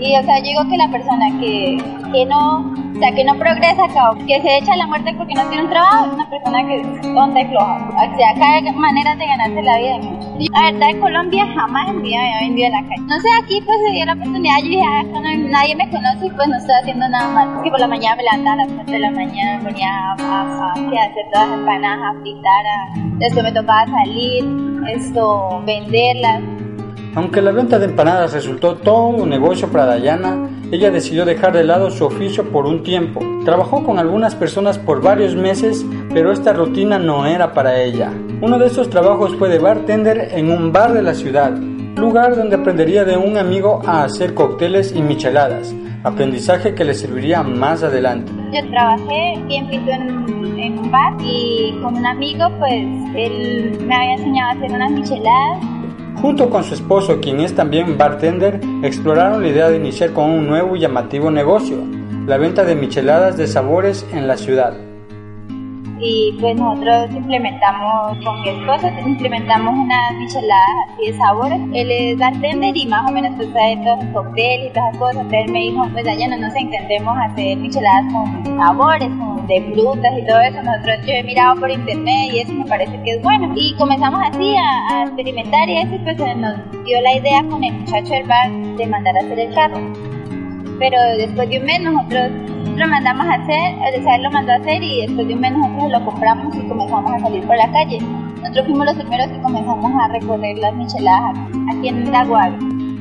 Y 0.00 0.16
o 0.16 0.22
sea, 0.22 0.38
yo 0.38 0.44
digo 0.44 0.62
que 0.68 0.76
la 0.76 0.90
persona 0.90 1.26
que, 1.40 1.78
que 2.12 2.26
no, 2.26 2.74
o 2.98 3.00
sea, 3.00 3.12
que 3.12 3.22
no 3.22 3.38
progresa, 3.38 3.82
que 4.26 4.42
se 4.42 4.58
echa 4.58 4.72
a 4.72 4.76
la 4.76 4.86
muerte 4.88 5.14
porque 5.16 5.32
no 5.32 5.46
tiene 5.46 5.62
un 5.62 5.70
trabajo, 5.70 6.06
es 6.06 6.14
una 6.14 6.28
persona 6.28 6.66
que 6.66 6.80
es 6.80 7.00
tonta 7.00 7.40
y 7.40 7.46
floja. 7.46 7.90
O 7.94 8.16
sea, 8.16 8.30
acá 8.30 8.54
hay 8.54 8.72
maneras 8.72 9.16
de 9.16 9.24
ganarse 9.24 9.62
la 9.62 9.78
vida. 9.78 9.98
La 10.52 10.62
verdad, 10.72 10.90
en 10.90 11.00
Colombia 11.00 11.46
jamás 11.54 11.90
en 11.90 12.02
vida 12.02 12.18
había 12.18 12.40
vendido 12.40 12.66
en 12.66 12.72
la 12.72 12.82
calle. 12.82 13.02
No 13.06 13.20
sé, 13.20 13.28
aquí 13.40 13.60
pues 13.64 13.78
se 13.86 13.92
dio 13.92 14.04
la 14.04 14.14
oportunidad, 14.14 14.56
yo 14.58 14.68
dije, 14.68 14.82
ah, 14.84 15.04
nadie 15.48 15.76
me 15.76 15.88
conoce 15.90 16.26
y 16.26 16.30
pues 16.30 16.48
no 16.48 16.56
estoy 16.56 16.74
haciendo 16.74 17.08
nada 17.08 17.28
mal. 17.28 17.62
Que 17.62 17.70
por 17.70 17.78
la 17.78 17.86
mañana 17.86 18.16
me 18.16 18.22
levantaba 18.24 18.52
a 18.54 18.66
las 18.66 18.72
4 18.72 18.92
de 18.92 18.98
la 18.98 19.10
mañana, 19.12 19.62
venía 19.62 19.90
a, 19.94 20.12
a, 20.14 20.72
hacer 20.72 21.24
todas 21.32 21.48
las 21.50 21.58
empanadas, 21.60 22.16
a 22.16 22.20
fritar, 22.20 22.64
después 23.20 23.44
me 23.44 23.52
tocaba 23.52 23.86
salir, 23.86 24.44
esto, 24.88 25.62
venderlas 25.64 26.42
aunque 27.14 27.42
la 27.42 27.52
venta 27.52 27.78
de 27.78 27.86
empanadas 27.86 28.32
resultó 28.32 28.76
todo 28.76 29.08
un 29.08 29.28
negocio 29.28 29.68
para 29.68 29.86
Dayana, 29.86 30.48
ella 30.70 30.90
decidió 30.90 31.24
dejar 31.24 31.52
de 31.52 31.64
lado 31.64 31.90
su 31.90 32.04
oficio 32.04 32.50
por 32.50 32.66
un 32.66 32.82
tiempo. 32.82 33.20
Trabajó 33.44 33.82
con 33.82 33.98
algunas 33.98 34.34
personas 34.34 34.78
por 34.78 35.02
varios 35.02 35.34
meses, 35.34 35.84
pero 36.12 36.32
esta 36.32 36.52
rutina 36.52 36.98
no 36.98 37.26
era 37.26 37.54
para 37.54 37.80
ella. 37.82 38.12
Uno 38.40 38.58
de 38.58 38.66
esos 38.66 38.90
trabajos 38.90 39.34
fue 39.36 39.48
de 39.48 39.58
bartender 39.58 40.28
en 40.32 40.50
un 40.50 40.72
bar 40.72 40.92
de 40.92 41.02
la 41.02 41.14
ciudad, 41.14 41.56
lugar 41.96 42.36
donde 42.36 42.56
aprendería 42.56 43.04
de 43.04 43.16
un 43.16 43.36
amigo 43.36 43.82
a 43.86 44.04
hacer 44.04 44.34
cócteles 44.34 44.94
y 44.94 45.02
micheladas, 45.02 45.74
aprendizaje 46.04 46.74
que 46.74 46.84
le 46.84 46.94
serviría 46.94 47.42
más 47.42 47.82
adelante. 47.82 48.30
Yo 48.52 48.70
trabajé 48.70 49.42
tiempito 49.48 49.90
en, 49.90 50.58
en 50.58 50.78
un 50.78 50.90
bar 50.90 51.14
y 51.20 51.76
con 51.82 51.96
un 51.96 52.06
amigo 52.06 52.44
pues 52.58 52.84
él 53.16 53.78
me 53.86 53.94
había 53.94 54.14
enseñado 54.14 54.50
a 54.50 54.52
hacer 54.52 54.70
unas 54.70 54.90
micheladas 54.92 55.77
Junto 56.20 56.50
con 56.50 56.64
su 56.64 56.74
esposo, 56.74 57.20
quien 57.20 57.40
es 57.40 57.54
también 57.54 57.96
bartender, 57.96 58.60
exploraron 58.82 59.42
la 59.42 59.48
idea 59.48 59.68
de 59.68 59.76
iniciar 59.76 60.12
con 60.12 60.30
un 60.30 60.48
nuevo 60.48 60.74
y 60.74 60.80
llamativo 60.80 61.30
negocio, 61.30 61.78
la 62.26 62.38
venta 62.38 62.64
de 62.64 62.74
micheladas 62.74 63.36
de 63.36 63.46
sabores 63.46 64.04
en 64.12 64.26
la 64.26 64.36
ciudad 64.36 64.87
y 66.00 66.36
pues 66.40 66.56
nosotros 66.56 67.10
implementamos 67.10 68.24
con 68.24 68.40
mi 68.42 68.48
esposo, 68.50 68.88
implementamos 69.04 69.74
unas 69.74 70.14
micheladas 70.14 70.68
así 70.88 71.10
de 71.10 71.18
sabores. 71.18 71.60
Él 71.72 71.90
es 71.90 72.18
bartender 72.18 72.76
y 72.76 72.86
más 72.86 73.08
o 73.08 73.12
menos 73.12 73.32
pues 73.36 73.52
trae 73.52 73.76
todos 73.78 74.04
los 74.04 74.12
cócteles 74.14 74.70
y 74.70 74.72
todas 74.72 74.92
las 74.92 74.98
cosas. 74.98 75.16
Entonces 75.16 75.44
él 75.46 75.52
me 75.52 75.60
dijo, 75.60 75.88
pues 75.92 76.06
allá 76.06 76.28
no 76.28 76.36
nos 76.36 76.56
intentemos 76.56 77.16
hacer 77.18 77.56
micheladas 77.56 78.12
con 78.12 78.56
sabores, 78.56 79.08
con 79.08 79.46
de 79.48 79.72
frutas 79.72 80.12
y 80.18 80.26
todo 80.26 80.40
eso. 80.40 80.62
Nosotros 80.62 81.06
yo 81.06 81.12
he 81.14 81.22
mirado 81.22 81.58
por 81.58 81.70
internet 81.70 82.30
y 82.32 82.40
eso 82.40 82.52
me 82.52 82.66
parece 82.66 83.02
que 83.02 83.12
es 83.12 83.22
bueno. 83.22 83.52
Y 83.56 83.74
comenzamos 83.76 84.20
así 84.24 84.54
a, 84.56 85.00
a 85.00 85.02
experimentar 85.04 85.68
y 85.68 85.78
eso 85.78 85.96
pues 86.04 86.18
nos 86.36 86.84
dio 86.84 87.00
la 87.00 87.14
idea 87.14 87.42
con 87.48 87.64
el 87.64 87.72
muchacho 87.72 88.12
del 88.12 88.26
bar 88.26 88.50
de 88.50 88.86
mandar 88.86 89.16
a 89.16 89.20
hacer 89.20 89.38
el 89.38 89.54
carro. 89.54 90.07
Pero 90.78 90.96
después 91.16 91.48
de 91.48 91.58
un 91.58 91.64
mes 91.64 91.80
nosotros 91.82 92.30
lo 92.76 92.86
mandamos 92.86 93.26
a 93.26 93.34
hacer, 93.34 94.02
sea, 94.02 94.16
él 94.16 94.22
lo 94.22 94.30
mandó 94.30 94.52
a 94.52 94.56
hacer 94.56 94.82
y 94.82 95.06
después 95.06 95.26
de 95.26 95.34
un 95.34 95.40
mes 95.40 95.52
nosotros 95.52 95.90
lo 95.90 96.04
compramos 96.04 96.56
y 96.56 96.68
comenzamos 96.68 97.12
a 97.12 97.18
salir 97.18 97.44
por 97.44 97.56
la 97.56 97.70
calle. 97.72 97.98
Nosotros 98.40 98.66
fuimos 98.66 98.86
los 98.86 98.94
primeros 98.94 99.26
que 99.28 99.40
comenzamos 99.40 99.92
a 100.00 100.08
recorrer 100.08 100.58
las 100.58 100.74
micheladas 100.74 101.36
aquí 101.70 101.88
en 101.88 102.10
Daguar. 102.10 102.52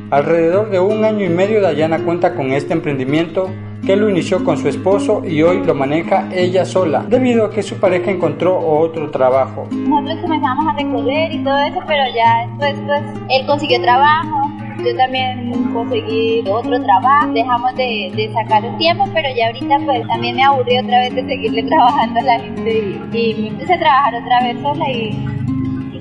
Alrededor 0.10 0.70
de 0.72 0.80
un 0.80 1.06
año 1.06 1.26
y 1.26 1.30
medio 1.30 1.62
Dayana 1.62 2.00
cuenta 2.00 2.34
con 2.34 2.52
este 2.54 2.74
emprendimiento 2.74 3.50
que 3.86 3.96
lo 3.96 4.10
inició 4.10 4.44
con 4.44 4.58
su 4.58 4.68
esposo 4.68 5.24
y 5.26 5.42
hoy 5.44 5.64
lo 5.64 5.74
maneja 5.74 6.28
ella 6.34 6.66
sola, 6.66 7.06
debido 7.08 7.46
a 7.46 7.52
que 7.52 7.64
su 7.64 7.76
pareja 7.76 8.12
encontró 8.12 8.60
otro 8.60 9.12
trabajo. 9.12 9.68
Nosotros 9.72 10.18
comenzamos 10.22 10.68
a 10.68 10.74
recorrer 10.74 11.32
y 11.32 11.44
todo 11.44 11.58
eso, 11.58 11.80
pero 11.88 12.04
ya 12.14 12.48
después 12.48 12.76
pues, 12.86 13.02
él 13.30 13.46
consiguió 13.46 13.82
trabajo, 13.82 14.47
yo 14.84 14.96
también 14.96 15.52
conseguí 15.74 16.44
otro 16.50 16.82
trabajo, 16.84 17.32
dejamos 17.34 17.76
de, 17.76 18.32
sacar 18.34 18.64
un 18.64 18.78
tiempo, 18.78 19.06
pero 19.14 19.28
ya 19.36 19.48
ahorita 19.48 19.78
pues 19.86 20.08
también 20.08 20.36
me 20.36 20.44
aburrí 20.44 20.78
otra 20.78 21.00
vez 21.00 21.16
de 21.16 21.26
seguirle 21.26 21.64
trabajando 21.68 22.20
a 22.20 22.24
la 22.24 22.40
gente 22.40 23.00
y, 23.14 23.34
me 23.42 23.48
empecé 23.48 23.74
a 23.74 23.80
trabajar 23.80 24.16
otra 24.16 24.44
vez 24.44 24.62
sola 24.62 24.92
y, 24.92 25.34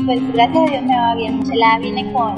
pues 0.04 0.32
gracias 0.32 0.56
a 0.56 0.70
Dios 0.70 0.82
me 0.84 0.96
va 0.96 1.14
bien. 1.16 1.40
La 1.54 1.78
viene 1.78 2.12
con 2.12 2.34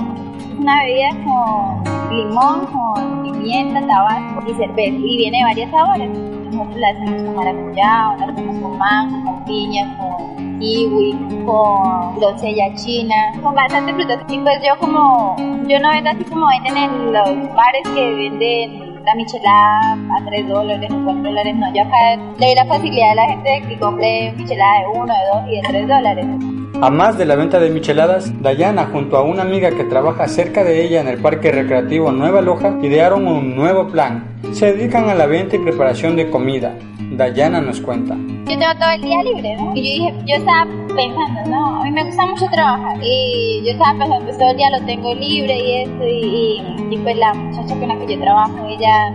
una 0.59 0.83
bebida 0.85 1.11
con 1.25 2.17
limón, 2.17 2.67
con 2.67 3.23
pimienta, 3.23 3.87
tabaco 3.87 4.43
y 4.49 4.55
cerveza 4.55 4.97
y 4.97 5.17
viene 5.19 5.39
de 5.39 5.45
varios 5.45 5.71
sabores. 5.71 6.11
Nosotros 6.51 6.77
la 6.77 6.89
hacemos 6.89 7.23
con 7.23 7.37
maracuyá, 7.37 8.17
con 8.19 8.79
mango, 8.79 9.25
con 9.25 9.45
piña, 9.45 9.99
con 9.99 10.38
kiwi, 10.59 11.13
con 11.45 12.17
grosella 12.17 12.75
china, 12.75 13.15
con 13.43 13.55
bastante 13.55 13.95
frutas. 13.95 14.21
Y 14.29 14.39
pues 14.39 14.59
yo 14.65 14.79
como, 14.79 15.37
yo 15.67 15.79
no 15.81 15.91
vendo 15.91 16.11
así 16.11 16.25
como 16.25 16.47
venden 16.49 16.77
en 16.77 17.13
los 17.13 17.55
bares 17.55 17.89
que 17.95 18.15
venden 18.15 18.89
la 19.05 19.15
michelada 19.15 19.93
a 19.93 20.25
3 20.27 20.49
dólares 20.49 20.91
o 20.93 21.05
4 21.05 21.23
dólares, 21.23 21.57
no, 21.57 21.75
yo 21.75 21.83
acá 21.83 22.17
le 22.39 22.47
doy 22.47 22.55
la 22.55 22.65
facilidad 22.67 23.11
a 23.11 23.15
la 23.15 23.29
gente 23.29 23.51
de 23.51 23.63
que 23.63 23.79
compre 23.79 24.33
michelada 24.37 24.81
de 24.81 24.87
1, 24.89 25.05
de 25.05 25.21
2 25.33 25.49
y 25.49 25.57
de 25.57 25.63
3 25.69 25.89
dólares. 25.89 26.58
A 26.81 26.91
más 26.91 27.19
de 27.19 27.25
la 27.25 27.35
venta 27.35 27.59
de 27.59 27.71
micheladas, 27.71 28.41
Dayana 28.41 28.87
junto 28.93 29.17
a 29.17 29.23
una 29.23 29.43
amiga 29.43 29.71
que 29.71 29.83
trabaja 29.85 30.29
cerca 30.29 30.63
de 30.63 30.85
ella 30.85 31.01
en 31.01 31.09
el 31.09 31.19
parque 31.19 31.51
recreativo 31.51 32.13
Nueva 32.13 32.41
Loja 32.41 32.79
idearon 32.83 33.27
un 33.27 33.57
nuevo 33.57 33.89
plan. 33.89 34.39
Se 34.53 34.73
dedican 34.73 35.11
a 35.11 35.15
la 35.15 35.27
venta 35.27 35.57
y 35.57 35.59
preparación 35.59 36.15
de 36.15 36.31
comida. 36.31 36.77
Dayana 37.11 37.61
nos 37.61 37.81
cuenta. 37.81 38.15
Yo 38.15 38.59
tengo 38.59 38.73
todo 38.79 38.91
el 38.91 39.03
día 39.03 39.23
libre, 39.25 39.57
¿no? 39.57 39.73
Y 39.75 39.83
yo 39.83 40.05
dije, 40.05 40.15
yo 40.27 40.35
estaba 40.37 40.67
pensando, 40.95 41.51
no, 41.51 41.81
a 41.81 41.85
mí 41.85 41.91
me 41.91 42.05
gusta 42.05 42.27
mucho 42.27 42.47
trabajar. 42.53 42.97
Y 43.03 43.63
yo 43.65 43.73
estaba 43.73 43.99
pensando, 43.99 44.25
pues 44.25 44.39
todo 44.39 44.51
el 44.51 44.57
día 44.57 44.71
lo 44.71 44.87
tengo 44.87 45.15
libre 45.15 45.59
y 45.59 45.83
eso. 45.83 46.05
Y, 46.07 46.95
y, 46.95 46.99
pues 46.99 47.17
la 47.17 47.35
muchacha 47.35 47.75
con 47.75 47.89
la 47.89 47.99
que 47.99 48.15
yo 48.15 48.21
trabajo, 48.21 48.69
ella 48.69 49.15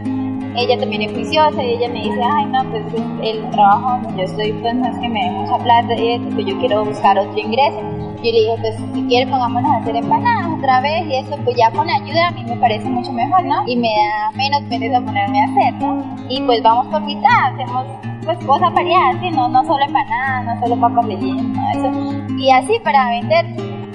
ella 0.55 0.77
también 0.77 1.03
es 1.03 1.12
juiciosa 1.12 1.63
y 1.63 1.72
ella 1.72 1.89
me 1.89 2.01
dice, 2.03 2.22
ay 2.24 2.45
no, 2.45 2.63
pues 2.69 2.83
el 3.24 3.50
trabajo 3.51 4.00
donde 4.01 4.17
yo 4.17 4.24
estoy 4.24 4.53
pues 4.53 4.75
no 4.75 4.88
es 4.88 4.98
que 5.00 5.10
me 5.10 5.24
dé 5.24 5.31
mucha 5.31 5.57
plata 5.57 5.93
y 5.95 6.12
eso, 6.13 6.25
pues 6.33 6.45
yo 6.45 6.57
quiero 6.60 6.86
buscar 6.86 7.17
otro 7.17 7.38
ingreso. 7.38 7.79
Yo 8.24 8.31
le 8.31 8.39
dije, 8.39 8.55
pues 8.62 8.75
si 8.93 9.03
quieres 9.07 9.29
pongámonos 9.29 9.69
a 9.69 9.77
hacer 9.77 9.98
empanadas 9.98 10.48
otra 10.57 10.79
vez 10.79 11.05
y 11.07 11.15
eso, 11.15 11.36
pues 11.43 11.57
ya 11.57 11.69
con 11.72 11.89
ayuda 11.89 12.29
a 12.29 12.31
mí 12.31 12.45
me 12.45 12.55
parece 12.55 12.86
mucho 12.86 13.12
mejor, 13.12 13.43
¿no? 13.43 13.67
Y 13.67 13.75
me 13.75 13.89
da 13.89 14.31
menos 14.31 14.62
pereza 14.69 15.01
ponerme 15.01 15.41
a 15.41 15.43
hacer, 15.43 15.74
¿no? 15.74 16.15
Y 16.29 16.41
pues 16.41 16.63
vamos 16.63 16.88
por 16.88 17.01
mitad, 17.01 17.53
hacemos 17.53 17.86
pues 18.24 18.38
cosas 18.45 18.74
variadas, 18.74 19.17
¿sí? 19.19 19.29
No, 19.31 19.50
no 19.50 19.62
solo 19.65 19.83
empanadas, 19.83 20.45
no 20.45 20.60
solo 20.62 20.79
papas 20.79 21.05
rellenas, 21.05 21.43
no, 21.43 21.69
eso. 21.72 22.36
Y 22.38 22.50
así 22.50 22.79
para 22.81 23.10
vender, 23.10 23.45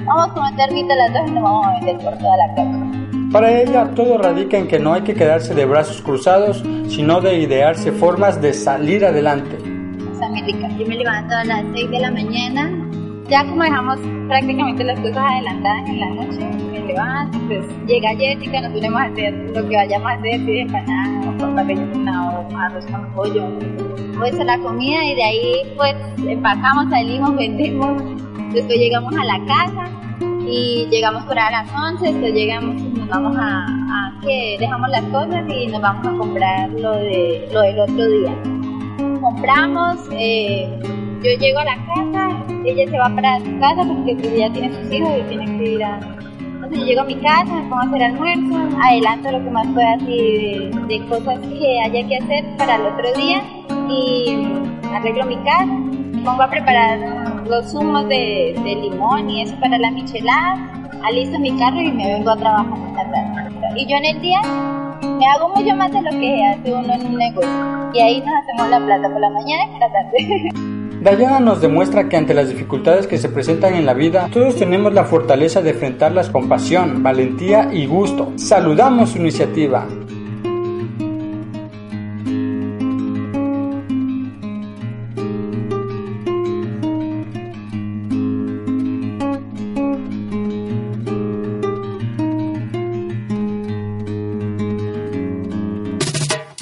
vamos 0.04 0.36
a 0.36 0.50
meter 0.50 0.72
mitad 0.72 0.96
las 0.96 1.12
dos 1.14 1.22
y 1.26 1.30
nos 1.30 1.42
vamos 1.44 1.66
a 1.66 1.70
vender 1.72 1.98
por 1.98 2.18
toda 2.18 2.36
la 2.36 2.54
casa. 2.54 3.07
Para 3.32 3.61
ella 3.61 3.90
todo 3.94 4.16
radica 4.16 4.56
en 4.56 4.66
que 4.68 4.78
no 4.78 4.94
hay 4.94 5.02
que 5.02 5.14
quedarse 5.14 5.54
de 5.54 5.66
brazos 5.66 6.00
cruzados, 6.00 6.64
sino 6.88 7.20
de 7.20 7.38
idearse 7.38 7.92
formas 7.92 8.40
de 8.40 8.54
salir 8.54 9.04
adelante. 9.04 9.58
Muy 10.30 10.42
rica. 10.42 10.68
Yo 10.78 10.87
me 10.87 10.97
levanto 10.97 11.35
a 11.35 11.44
las 11.44 11.62
6 11.75 11.90
de 11.90 12.00
la 12.00 12.11
mañana, 12.11 12.70
ya 13.28 13.44
como 13.44 13.62
dejamos 13.64 13.99
prácticamente 14.28 14.82
las 14.82 14.99
cosas 15.00 15.18
adelantadas 15.18 15.88
en 15.90 16.00
la 16.00 16.11
noche, 16.11 16.38
me 16.73 16.80
levanto, 16.80 17.38
pues 17.49 17.66
llega 17.87 18.16
Jessica, 18.16 18.62
nos 18.62 18.73
ponemos 18.73 18.99
a 18.99 19.04
hacer 19.04 19.35
lo 19.54 19.68
que 19.68 19.76
vayamos 19.76 20.11
a 20.11 20.14
hacer, 20.14 20.40
si 20.47 20.58
empanadas, 20.61 21.42
o 21.42 21.64
rellena 21.64 22.40
o 22.40 22.56
arroz 22.56 22.87
con 22.87 23.12
pollo, 23.14 23.44
o 24.18 24.25
eso 24.25 24.44
la 24.44 24.58
comida 24.58 25.04
y 25.04 25.14
de 25.14 25.23
ahí 25.23 25.75
pues 25.76 25.94
empacamos, 26.26 26.88
salimos, 26.88 27.37
vendemos, 27.37 28.02
después 28.54 28.78
llegamos 28.78 29.14
a 29.14 29.25
la 29.25 29.44
casa 29.47 30.07
y 30.50 30.86
llegamos 30.90 31.24
por 31.24 31.38
a 31.38 31.50
las 31.50 31.68
11, 31.72 32.12
después 32.12 32.32
llegamos 32.32 32.82
vamos 33.08 33.36
a, 33.38 33.66
que 34.22 34.56
dejamos 34.58 34.90
las 34.90 35.04
cosas 35.04 35.44
y 35.48 35.66
nos 35.68 35.80
vamos 35.80 36.06
a 36.06 36.18
comprar 36.18 36.70
lo, 36.70 36.92
de, 36.92 37.48
lo 37.52 37.60
del 37.62 37.80
otro 37.80 38.08
día. 38.08 38.34
Compramos, 39.20 39.96
eh, 40.12 40.68
yo 41.22 41.30
llego 41.38 41.58
a 41.58 41.64
la 41.64 41.76
casa, 41.76 42.44
ella 42.64 42.90
se 42.90 42.98
va 42.98 43.08
para 43.14 43.38
su 43.38 43.58
casa 43.60 43.84
porque 43.86 44.14
pues, 44.16 44.32
ella 44.32 44.52
tiene 44.52 44.72
sus 44.72 44.92
hijos 44.92 45.10
y 45.18 45.28
tiene 45.28 45.58
que 45.58 45.72
ir 45.72 45.84
a... 45.84 46.00
Entonces 46.38 46.80
yo 46.80 46.84
llego 46.86 47.00
a 47.00 47.04
mi 47.04 47.14
casa, 47.16 47.44
me 47.44 47.62
pongo 47.62 47.76
a 47.76 47.82
hacer 47.82 48.02
almuerzo, 48.02 48.76
adelanto 48.82 49.32
lo 49.32 49.44
que 49.44 49.50
más 49.50 49.66
pueda 49.68 49.92
así 49.92 50.70
de, 50.88 51.06
cosas 51.08 51.38
que 51.40 51.80
haya 51.80 52.06
que 52.08 52.16
hacer 52.16 52.44
para 52.56 52.76
el 52.76 52.82
otro 52.82 53.12
día 53.14 53.42
y 53.88 54.48
arreglo 54.92 55.26
mi 55.26 55.36
casa, 55.36 55.66
pongo 56.24 56.42
a 56.42 56.50
preparar 56.50 57.38
los 57.48 57.70
zumos 57.70 58.08
de, 58.08 58.54
de 58.62 58.74
limón 58.76 59.30
y 59.30 59.42
eso 59.42 59.54
para 59.60 59.78
la 59.78 59.90
michelada 59.90 60.78
alisto 61.04 61.38
mi 61.38 61.56
carro 61.58 61.80
y 61.80 61.92
me 61.92 62.14
vengo 62.14 62.30
a 62.30 62.36
trabajar 62.36 62.78
y 63.76 63.86
yo 63.86 63.96
en 63.96 64.04
el 64.04 64.20
día 64.20 64.40
me 65.02 65.26
hago 65.26 65.48
mucho 65.50 65.76
más 65.76 65.92
de 65.92 66.02
lo 66.02 66.10
que 66.10 66.44
hace 66.44 66.72
uno 66.72 66.92
en 66.92 67.06
un 67.06 67.16
negocio. 67.16 67.50
Y 67.92 68.00
ahí 68.00 68.20
nos 68.20 68.30
hacemos 68.42 68.70
la 68.70 68.84
plata 68.84 69.08
por 69.08 69.20
la 69.20 69.30
mañana 69.30 69.64
y 69.64 69.70
por 69.70 69.80
la 69.80 69.92
tarde. 69.92 70.48
Dayana 71.00 71.38
nos 71.38 71.60
demuestra 71.60 72.08
que 72.08 72.16
ante 72.16 72.34
las 72.34 72.48
dificultades 72.48 73.06
que 73.06 73.18
se 73.18 73.28
presentan 73.28 73.74
en 73.74 73.86
la 73.86 73.94
vida, 73.94 74.28
todos 74.32 74.56
tenemos 74.56 74.92
la 74.92 75.04
fortaleza 75.04 75.62
de 75.62 75.70
enfrentarlas 75.70 76.28
con 76.28 76.48
pasión, 76.48 77.04
valentía 77.04 77.72
y 77.72 77.86
gusto. 77.86 78.32
Saludamos 78.34 79.10
su 79.10 79.18
iniciativa. 79.18 79.86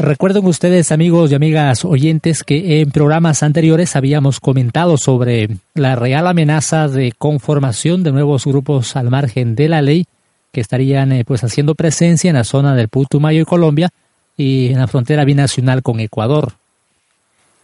Recuerden 0.06 0.46
ustedes, 0.46 0.92
amigos 0.92 1.32
y 1.32 1.34
amigas 1.34 1.84
oyentes, 1.84 2.44
que 2.44 2.80
en 2.80 2.92
programas 2.92 3.42
anteriores 3.42 3.96
habíamos 3.96 4.38
comentado 4.38 4.98
sobre 4.98 5.48
la 5.75 5.96
real 5.96 6.28
amenaza 6.28 6.86
de 6.86 7.10
conformación 7.10 8.04
de 8.04 8.12
nuevos 8.12 8.44
grupos 8.44 8.94
al 8.94 9.10
margen 9.10 9.56
de 9.56 9.68
la 9.68 9.82
ley 9.82 10.06
que 10.52 10.60
estarían 10.60 11.10
eh, 11.10 11.25
pues 11.25 11.42
haciendo 11.42 11.75
presencia 11.75 12.30
en 12.30 12.36
la 12.36 12.44
zona 12.44 12.76
del 12.76 12.86
Putumayo 12.86 13.42
y 13.42 13.44
Colombia 13.46 13.90
y 14.36 14.68
en 14.68 14.78
la 14.78 14.86
frontera 14.86 15.25
binacional 15.25 15.82
con 15.82 15.98
Ecuador. 15.98 16.52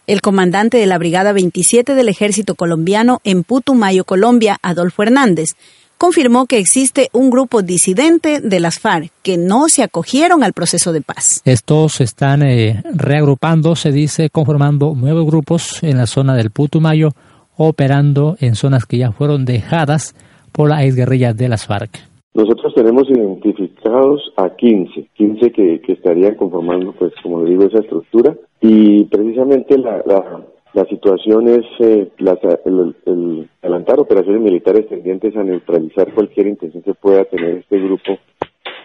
El 0.05 0.19
comandante 0.19 0.77
de 0.77 0.85
la 0.85 0.97
Brigada 0.97 1.31
27 1.31 1.95
del 1.95 2.09
Ejército 2.09 2.55
colombiano 2.55 3.21
en 3.23 3.45
Putumayo, 3.45 4.03
Colombia, 4.03 4.57
Adolfo 4.61 5.03
Hernández, 5.03 5.51
confirmó 6.03 6.47
que 6.47 6.57
existe 6.57 7.07
un 7.13 7.29
grupo 7.29 7.61
disidente 7.61 8.41
de 8.41 8.59
las 8.59 8.77
FARC 8.77 9.09
que 9.23 9.37
no 9.37 9.69
se 9.69 9.83
acogieron 9.83 10.43
al 10.43 10.51
proceso 10.51 10.91
de 10.91 10.99
paz. 10.99 11.41
Estos 11.45 12.01
están 12.01 12.43
eh, 12.43 12.83
reagrupando, 12.93 13.77
se 13.77 13.93
dice, 13.93 14.29
conformando 14.29 14.95
nuevos 14.95 15.25
grupos 15.25 15.81
en 15.81 15.97
la 15.97 16.05
zona 16.05 16.35
del 16.35 16.51
Putumayo, 16.51 17.11
operando 17.55 18.35
en 18.41 18.55
zonas 18.55 18.85
que 18.85 18.97
ya 18.97 19.13
fueron 19.13 19.45
dejadas 19.45 20.13
por 20.51 20.67
la 20.67 20.83
exguerrilla 20.83 21.33
de 21.33 21.47
las 21.47 21.67
FARC. 21.67 21.91
Nosotros 22.33 22.73
tenemos 22.75 23.09
identificados 23.09 24.33
a 24.35 24.49
15, 24.49 25.07
15 25.13 25.51
que, 25.53 25.79
que 25.79 25.93
estarían 25.93 26.35
conformando, 26.35 26.91
pues 26.99 27.13
como 27.23 27.45
digo, 27.45 27.63
esa 27.63 27.79
estructura. 27.79 28.35
Y 28.59 29.05
precisamente 29.05 29.77
la, 29.77 30.03
la 30.05 30.41
situación 30.85 31.47
es 31.47 31.65
eh, 31.79 32.11
el, 32.65 33.49
adelantar 33.61 33.99
operaciones 33.99 34.41
militares 34.41 34.87
tendientes 34.89 35.35
a 35.35 35.43
neutralizar 35.43 36.13
cualquier 36.13 36.47
intención 36.47 36.81
que 36.83 36.93
pueda 36.95 37.25
tener 37.25 37.57
este 37.57 37.79
grupo 37.79 38.17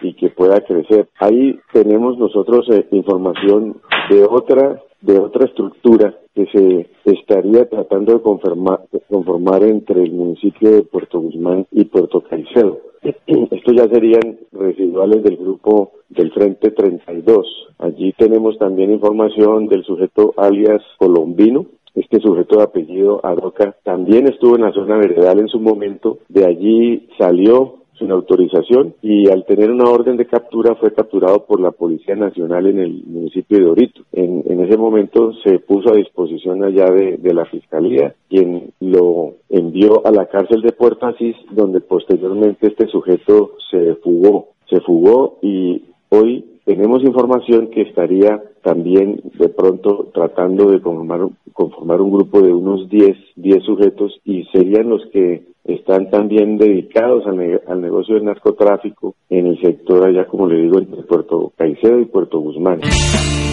y 0.01 0.13
que 0.13 0.29
pueda 0.29 0.61
crecer. 0.61 1.09
Ahí 1.19 1.59
tenemos 1.73 2.17
nosotros 2.17 2.67
eh, 2.69 2.85
información 2.91 3.81
de 4.09 4.23
otra 4.23 4.81
de 5.01 5.17
otra 5.17 5.45
estructura 5.45 6.13
que 6.35 6.45
se 6.53 6.89
estaría 7.05 7.67
tratando 7.69 8.13
de 8.13 8.21
conformar, 8.21 8.81
conformar 9.07 9.63
entre 9.63 10.03
el 10.03 10.11
municipio 10.11 10.71
de 10.71 10.83
Puerto 10.83 11.19
Guzmán 11.19 11.65
y 11.71 11.85
Puerto 11.85 12.21
Caicedo. 12.21 12.79
Estos 13.01 13.75
ya 13.75 13.87
serían 13.87 14.39
residuales 14.51 15.23
del 15.23 15.37
grupo 15.37 15.91
del 16.09 16.31
Frente 16.31 16.71
32. 16.71 17.47
Allí 17.79 18.13
tenemos 18.17 18.57
también 18.57 18.91
información 18.91 19.67
del 19.67 19.83
sujeto 19.85 20.33
alias 20.37 20.81
Colombino, 20.97 21.65
este 21.99 22.19
sujeto 22.19 22.57
de 22.57 22.63
apellido 22.63 23.19
Aroca 23.25 23.75
también 23.83 24.27
estuvo 24.27 24.55
en 24.55 24.61
la 24.61 24.71
zona 24.71 24.97
veredal 24.97 25.39
en 25.39 25.47
su 25.47 25.59
momento, 25.59 26.19
de 26.29 26.45
allí 26.45 27.09
salió 27.17 27.79
sin 27.99 28.11
autorización 28.11 28.95
y 29.01 29.29
al 29.29 29.45
tener 29.45 29.69
una 29.69 29.89
orden 29.89 30.15
de 30.15 30.25
captura 30.25 30.75
fue 30.75 30.93
capturado 30.93 31.45
por 31.45 31.59
la 31.59 31.71
Policía 31.71 32.15
Nacional 32.15 32.67
en 32.67 32.79
el 32.79 33.03
municipio 33.05 33.57
de 33.57 33.65
Orito. 33.65 34.01
En, 34.13 34.39
ese 34.61 34.77
momento 34.77 35.33
se 35.43 35.59
puso 35.59 35.91
a 35.91 35.95
disposición 35.95 36.63
allá 36.63 36.85
de, 36.85 37.17
de, 37.17 37.33
la 37.33 37.45
Fiscalía, 37.45 38.13
quien 38.29 38.71
lo 38.79 39.33
envió 39.49 40.05
a 40.05 40.11
la 40.11 40.27
cárcel 40.27 40.61
de 40.61 40.73
Puerto 40.73 41.07
Asís, 41.07 41.35
donde 41.51 41.81
posteriormente 41.81 42.67
este 42.67 42.87
sujeto 42.87 43.55
se 43.71 43.95
fugó. 43.95 44.49
Se 44.69 44.79
fugó 44.81 45.39
y 45.41 45.83
hoy 46.09 46.45
tenemos 46.65 47.01
información 47.03 47.67
que 47.71 47.81
estaría 47.81 48.43
también 48.63 49.21
de 49.37 49.49
pronto 49.49 50.09
tratando 50.13 50.71
de 50.71 50.81
conformar, 50.81 52.01
un 52.01 52.11
grupo 52.11 52.41
de 52.41 52.53
unos 52.53 52.89
10, 52.89 53.17
10 53.35 53.63
sujetos 53.63 54.19
y 54.25 54.43
serían 54.51 54.89
los 54.89 55.01
que 55.11 55.43
están 55.65 56.09
también 56.09 56.57
dedicados 56.57 57.25
al, 57.27 57.81
negocio 57.81 58.15
del 58.15 58.25
narcotráfico 58.25 59.15
en 59.29 59.47
el 59.47 59.61
sector 59.61 60.07
allá, 60.07 60.25
como 60.25 60.47
le 60.47 60.61
digo, 60.63 60.79
entre 60.79 61.03
Puerto 61.03 61.51
Caicedo 61.57 61.99
y 61.99 62.05
Puerto 62.05 62.39
Guzmán. 62.39 62.81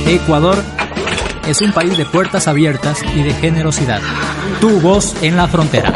Ecuador 0.09 0.57
es 1.49 1.61
un 1.63 1.73
país 1.73 1.97
de 1.97 2.05
puertas 2.05 2.49
abiertas 2.49 3.03
y 3.17 3.23
de 3.23 3.31
generosidad. 3.31 4.01
Tu 4.61 4.81
voz 4.81 5.23
en 5.23 5.37
la 5.37 5.47
frontera. 5.47 5.93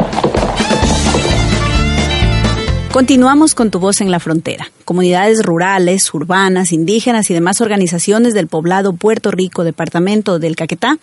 Continuamos 2.91 3.55
con 3.55 3.71
Tu 3.71 3.79
Voz 3.79 4.01
en 4.01 4.11
la 4.11 4.19
Frontera. 4.19 4.69
Comunidades 4.83 5.43
rurales, 5.43 6.13
urbanas, 6.13 6.73
indígenas 6.73 7.31
y 7.31 7.33
demás 7.33 7.61
organizaciones 7.61 8.33
del 8.33 8.47
poblado 8.47 8.91
Puerto 8.91 9.31
Rico, 9.31 9.63
departamento 9.63 10.39
del 10.39 10.57
Caquetá, 10.57 10.97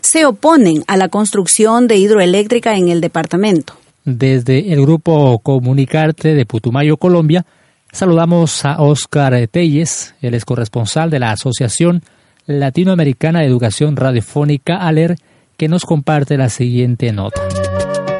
se 0.00 0.24
oponen 0.24 0.82
a 0.86 0.96
la 0.96 1.08
construcción 1.08 1.88
de 1.88 1.98
hidroeléctrica 1.98 2.76
en 2.76 2.88
el 2.88 3.02
departamento. 3.02 3.74
Desde 4.06 4.72
el 4.72 4.80
grupo 4.80 5.38
Comunicarte 5.40 6.34
de 6.34 6.46
Putumayo, 6.46 6.96
Colombia, 6.96 7.44
saludamos 7.92 8.64
a 8.64 8.80
Oscar 8.80 9.34
Telles, 9.48 10.14
el 10.22 10.32
es 10.32 10.46
corresponsal 10.46 11.10
de 11.10 11.18
la 11.18 11.32
Asociación 11.32 12.02
Latinoamericana 12.46 13.40
de 13.40 13.46
Educación 13.46 13.96
Radiofónica 13.96 14.78
ALER, 14.78 15.16
que 15.58 15.68
nos 15.68 15.84
comparte 15.84 16.38
la 16.38 16.48
siguiente 16.48 17.12
nota. 17.12 17.42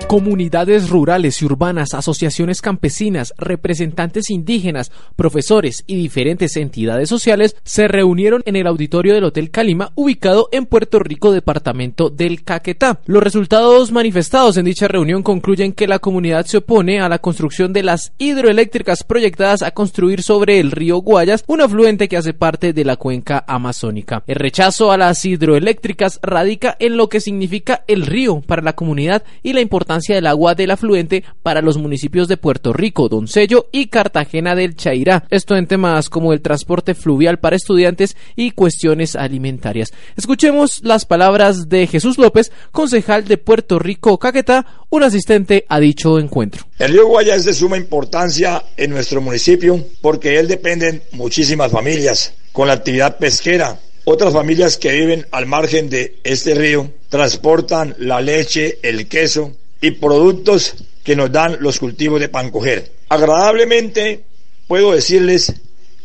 Comunidades 0.09 0.89
rurales 0.89 1.43
y 1.43 1.47
urbanas, 1.47 1.93
asociaciones 1.93 2.63
campesinas, 2.63 3.35
representantes 3.39 4.31
indígenas, 4.31 4.93
profesores 5.17 5.83
y 5.89 5.97
diferentes 5.97 6.57
entidades 6.57 7.09
sociales 7.09 7.57
se 7.65 7.89
reunieron 7.89 8.45
en 8.47 8.55
el 8.55 8.69
auditorio 8.69 9.15
del 9.15 9.25
Hotel 9.25 9.51
Calima 9.51 9.91
ubicado 9.97 10.49
en 10.53 10.67
Puerto 10.67 11.01
Rico, 11.01 11.33
departamento 11.33 12.09
del 12.09 12.45
Caquetá. 12.45 13.01
Los 13.07 13.21
resultados 13.21 13.91
manifestados 13.91 14.57
en 14.57 14.67
dicha 14.67 14.87
reunión 14.87 15.25
concluyen 15.25 15.73
que 15.73 15.89
la 15.89 15.99
comunidad 15.99 16.47
se 16.47 16.59
opone 16.59 17.01
a 17.01 17.09
la 17.09 17.19
construcción 17.19 17.73
de 17.73 17.83
las 17.83 18.13
hidroeléctricas 18.19 19.03
proyectadas 19.03 19.63
a 19.63 19.73
construir 19.73 20.23
sobre 20.23 20.61
el 20.61 20.71
río 20.71 20.99
Guayas, 20.99 21.43
un 21.49 21.63
afluente 21.63 22.07
que 22.07 22.17
hace 22.17 22.33
parte 22.33 22.73
de 22.73 22.85
la 22.85 22.97
cuenca 22.97 23.45
amazónica. 23.49 24.23
El 24.29 24.37
rechazo 24.37 24.93
a 24.93 24.99
las 24.99 25.25
hidroeléctricas 25.25 26.21
radica 26.23 26.77
en 26.79 26.97
lo 26.97 27.09
que 27.09 27.21
significa 27.21 27.83
el 27.89 28.07
río 28.07 28.41
para 28.41 28.63
la 28.63 28.75
comunidad 28.75 29.25
y 29.43 29.53
la 29.53 29.63
importancia 29.63 29.96
del 30.05 30.27
agua 30.27 30.55
del 30.55 30.71
afluente 30.71 31.25
para 31.43 31.63
los 31.63 31.79
municipios 31.79 32.29
de 32.29 32.37
Puerto 32.37 32.73
Rico, 32.73 33.09
Doncello 33.09 33.69
y 33.73 33.87
Cartagena 33.87 34.55
del 34.55 34.77
Chairá. 34.77 35.25
Esto 35.31 35.57
en 35.57 35.67
temas 35.67 36.09
como 36.09 36.33
el 36.33 36.43
transporte 36.43 36.95
fluvial 36.95 37.39
para 37.39 37.57
estudiantes 37.57 38.17
y 38.37 38.51
cuestiones 38.51 39.17
alimentarias. 39.17 39.93
Escuchemos 40.17 40.81
las 40.83 41.07
palabras 41.07 41.69
de 41.69 41.87
Jesús 41.87 42.19
López, 42.19 42.53
concejal 42.73 43.27
de 43.27 43.39
Puerto 43.39 43.79
Rico, 43.79 44.19
Caquetá, 44.19 44.67
un 44.91 45.03
asistente 45.03 45.65
a 45.69 45.81
dicho 45.81 46.19
encuentro. 46.19 46.67
El 46.79 46.93
río 46.93 47.07
Guaya 47.07 47.35
es 47.35 47.45
de 47.45 47.55
suma 47.55 47.77
importancia 47.77 48.63
en 48.77 48.91
nuestro 48.91 49.21
municipio 49.21 49.85
porque 50.01 50.39
él 50.39 50.49
dependen 50.49 51.03
muchísimas 51.13 51.73
familias 51.73 52.35
con 52.53 52.69
la 52.69 52.75
actividad 52.75 53.19
pesquera, 53.19 53.81
otras 54.09 54.33
familias 54.33 54.77
que 54.79 54.93
viven 54.93 55.27
al 55.33 55.47
margen 55.47 55.91
de 55.91 56.21
este 56.23 56.55
río 56.55 56.93
transportan 57.09 57.97
la 57.99 58.21
leche, 58.21 58.79
el 58.83 59.09
queso, 59.09 59.57
y 59.81 59.93
productos 59.93 60.75
que 61.05 61.17
nos 61.17 61.31
dan 61.31 61.59
los 61.61 61.79
cultivos 61.79 62.21
de 62.21 62.29
pancoger. 62.29 62.93
Agradablemente 63.09 64.25
puedo 64.67 64.93
decirles 64.93 65.53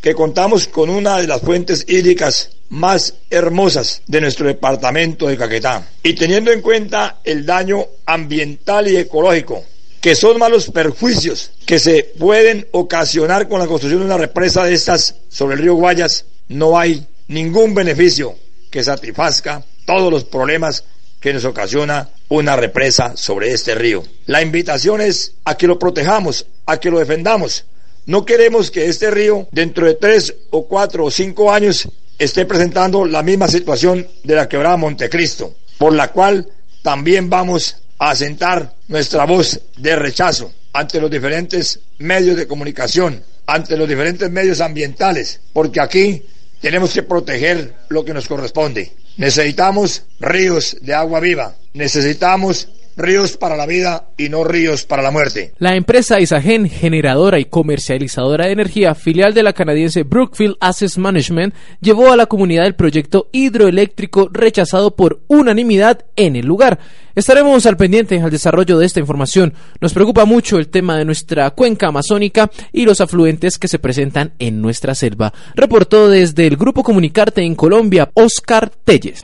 que 0.02 0.14
contamos 0.14 0.68
con 0.68 0.90
una 0.90 1.18
de 1.18 1.28
las 1.28 1.42
fuentes 1.42 1.86
hídricas 1.88 2.52
más 2.70 3.16
hermosas 3.30 4.02
de 4.08 4.22
nuestro 4.22 4.48
departamento 4.48 5.28
de 5.28 5.38
Caquetá. 5.38 5.90
Y 6.04 6.14
teniendo 6.14 6.52
en 6.52 6.62
cuenta 6.62 7.20
el 7.24 7.46
daño 7.46 7.86
ambiental 8.06 8.88
y 8.88 8.98
ecológico, 8.98 9.64
que 10.00 10.16
son 10.16 10.40
malos 10.40 10.72
perjuicios 10.72 11.52
que 11.66 11.78
se 11.78 12.04
pueden 12.18 12.68
ocasionar 12.72 13.48
con 13.48 13.60
la 13.60 13.68
construcción 13.68 14.02
de 14.02 14.08
una 14.08 14.18
represa 14.18 14.64
de 14.66 14.74
estas 14.74 15.16
sobre 15.30 15.56
el 15.56 15.62
río 15.62 15.76
Guayas, 15.76 16.26
no 16.48 16.78
hay 16.78 17.06
ningún 17.28 17.76
beneficio 17.76 18.36
que 18.70 18.84
satisfazca 18.84 19.64
todos 19.86 20.12
los 20.12 20.24
problemas 20.24 20.84
que 21.20 21.34
nos 21.34 21.46
ocasiona 21.46 22.10
una 22.32 22.56
represa 22.56 23.16
sobre 23.16 23.52
este 23.52 23.76
río. 23.76 24.04
La 24.26 24.42
invitación 24.42 25.02
es 25.02 25.34
a 25.46 25.56
que 25.56 25.68
lo 25.68 25.78
protejamos, 25.78 26.48
a 26.66 26.80
que 26.80 26.90
lo 26.90 27.00
defendamos. 27.00 27.66
No 28.06 28.26
queremos 28.26 28.72
que 28.72 28.88
este 28.88 29.12
río 29.12 29.48
dentro 29.52 29.86
de 29.86 29.96
tres 29.96 30.34
o 30.50 30.68
cuatro 30.68 31.06
o 31.06 31.12
cinco 31.12 31.52
años 31.52 31.88
esté 32.18 32.46
presentando 32.46 33.06
la 33.06 33.22
misma 33.22 33.48
situación 33.48 34.08
de 34.24 34.36
la 34.36 34.48
quebrada 34.48 34.78
Montecristo, 34.78 35.56
por 35.78 35.94
la 35.94 36.12
cual 36.12 36.48
también 36.82 37.30
vamos 37.30 37.78
a 38.00 38.12
asentar 38.12 38.74
nuestra 38.88 39.26
voz 39.26 39.60
de 39.78 39.96
rechazo 39.96 40.52
ante 40.74 41.00
los 41.00 41.12
diferentes 41.12 41.80
medios 42.00 42.38
de 42.38 42.48
comunicación 42.48 43.24
ante 43.46 43.76
los 43.76 43.88
diferentes 43.88 44.30
medios 44.32 44.62
ambientales, 44.62 45.42
porque 45.52 45.82
aquí 45.82 46.24
tenemos 46.62 46.94
que 46.94 47.04
proteger 47.04 47.74
lo 47.90 48.06
que 48.06 48.14
nos 48.14 48.28
corresponde. 48.28 48.92
Necesitamos 49.18 50.04
ríos 50.20 50.78
de 50.82 50.94
agua 50.94 51.20
viva, 51.20 51.56
necesitamos 51.74 52.68
ríos 52.98 53.38
para 53.38 53.56
la 53.56 53.66
vida 53.66 54.10
y 54.18 54.30
no 54.30 54.44
ríos 54.44 54.86
para 54.86 55.02
la 55.02 55.12
muerte. 55.12 55.54
La 55.58 55.76
empresa 55.76 56.20
Isagen, 56.20 56.70
generadora 56.70 57.40
y 57.40 57.46
comercializadora 57.46 58.46
de 58.46 58.52
energía, 58.52 58.96
filial 58.96 59.34
de 59.34 59.44
la 59.44 59.54
canadiense 59.54 60.04
Brookfield 60.04 60.58
Asset 60.60 60.98
Management, 60.98 61.54
llevó 61.80 62.12
a 62.12 62.18
la 62.18 62.26
comunidad 62.26 62.66
el 62.66 62.76
proyecto 62.76 63.30
hidroeléctrico 63.32 64.30
rechazado 64.32 64.96
por 64.96 65.22
unanimidad 65.28 66.06
en 66.16 66.36
el 66.36 66.46
lugar. 66.46 66.80
Estaremos 67.14 67.66
al 67.66 67.76
pendiente 67.76 68.20
al 68.22 68.32
desarrollo 68.32 68.78
de 68.78 68.86
esta 68.86 69.02
información. 69.02 69.54
Nos 69.82 69.94
preocupa 69.94 70.24
mucho 70.26 70.58
el 70.58 70.70
tema 70.70 70.98
de 70.98 71.04
nuestra 71.04 71.50
cuenca 71.52 71.88
amazónica 71.88 72.50
y 72.72 72.86
los 72.86 73.02
afluentes 73.02 73.58
que 73.58 73.68
se 73.68 73.80
presentan 73.80 74.34
en 74.40 74.62
nuestra 74.62 74.96
selva. 74.96 75.34
Reportó 75.56 76.10
desde 76.10 76.48
el 76.48 76.56
Grupo 76.56 76.84
Comunicarte 76.84 77.42
en 77.42 77.56
Colombia, 77.56 78.10
Oscar 78.14 78.72
Telles. 78.86 79.22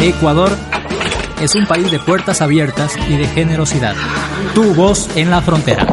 Ecuador 0.00 0.50
es 1.40 1.54
un 1.54 1.66
país 1.66 1.90
de 1.90 1.98
puertas 1.98 2.42
abiertas 2.42 2.96
y 3.08 3.16
de 3.16 3.26
generosidad. 3.26 3.94
Tu 4.54 4.74
voz 4.74 5.16
en 5.16 5.30
la 5.30 5.40
frontera. 5.40 5.86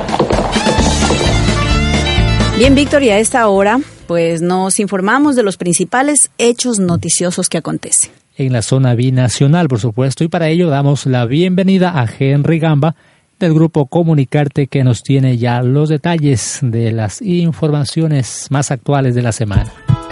Bien, 2.57 2.75
Víctor, 2.75 3.03
y 3.03 3.09
a 3.09 3.19
esta 3.19 3.47
hora, 3.47 3.79
pues 4.07 4.41
nos 4.41 4.79
informamos 4.79 5.35
de 5.35 5.43
los 5.43 5.57
principales 5.57 6.31
hechos 6.37 6.79
noticiosos 6.79 7.49
que 7.49 7.57
acontecen. 7.57 8.11
En 8.35 8.53
la 8.53 8.61
zona 8.61 8.93
binacional, 8.95 9.67
por 9.67 9.79
supuesto, 9.79 10.23
y 10.23 10.27
para 10.27 10.49
ello 10.49 10.69
damos 10.69 11.05
la 11.05 11.25
bienvenida 11.25 11.99
a 11.99 12.07
Henry 12.07 12.59
Gamba 12.59 12.95
del 13.39 13.53
grupo 13.53 13.85
Comunicarte 13.85 14.67
que 14.67 14.83
nos 14.83 15.03
tiene 15.03 15.37
ya 15.37 15.61
los 15.61 15.89
detalles 15.89 16.59
de 16.61 16.91
las 16.91 17.21
informaciones 17.21 18.47
más 18.49 18.71
actuales 18.71 19.15
de 19.15 19.21
la 19.21 19.31
semana. 19.31 19.71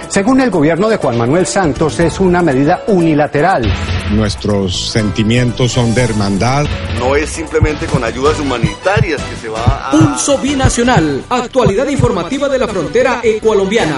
Según 0.09 0.39
el 0.39 0.49
gobierno 0.49 0.87
de 0.87 0.97
Juan 0.97 1.17
Manuel 1.17 1.45
Santos, 1.45 1.99
es 1.99 2.19
una 2.19 2.41
medida 2.41 2.83
unilateral. 2.87 3.63
Nuestros 4.11 4.91
sentimientos 4.91 5.71
son 5.71 5.93
de 5.93 6.03
hermandad. 6.03 6.65
No 6.99 7.15
es 7.15 7.29
simplemente 7.29 7.85
con 7.87 8.03
ayudas 8.03 8.39
humanitarias 8.39 9.21
que 9.21 9.35
se 9.35 9.49
va 9.49 9.89
a... 9.89 9.91
Pulso 9.91 10.37
Binacional, 10.37 11.23
actualidad 11.29 11.87
informativa 11.87 12.47
de 12.47 12.59
la 12.59 12.67
frontera 12.67 13.19
ecualombiana. 13.23 13.97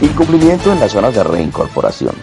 Incumplimiento 0.00 0.72
en 0.72 0.80
las 0.80 0.92
zonas 0.92 1.14
de 1.14 1.24
reincorporación. 1.24 2.14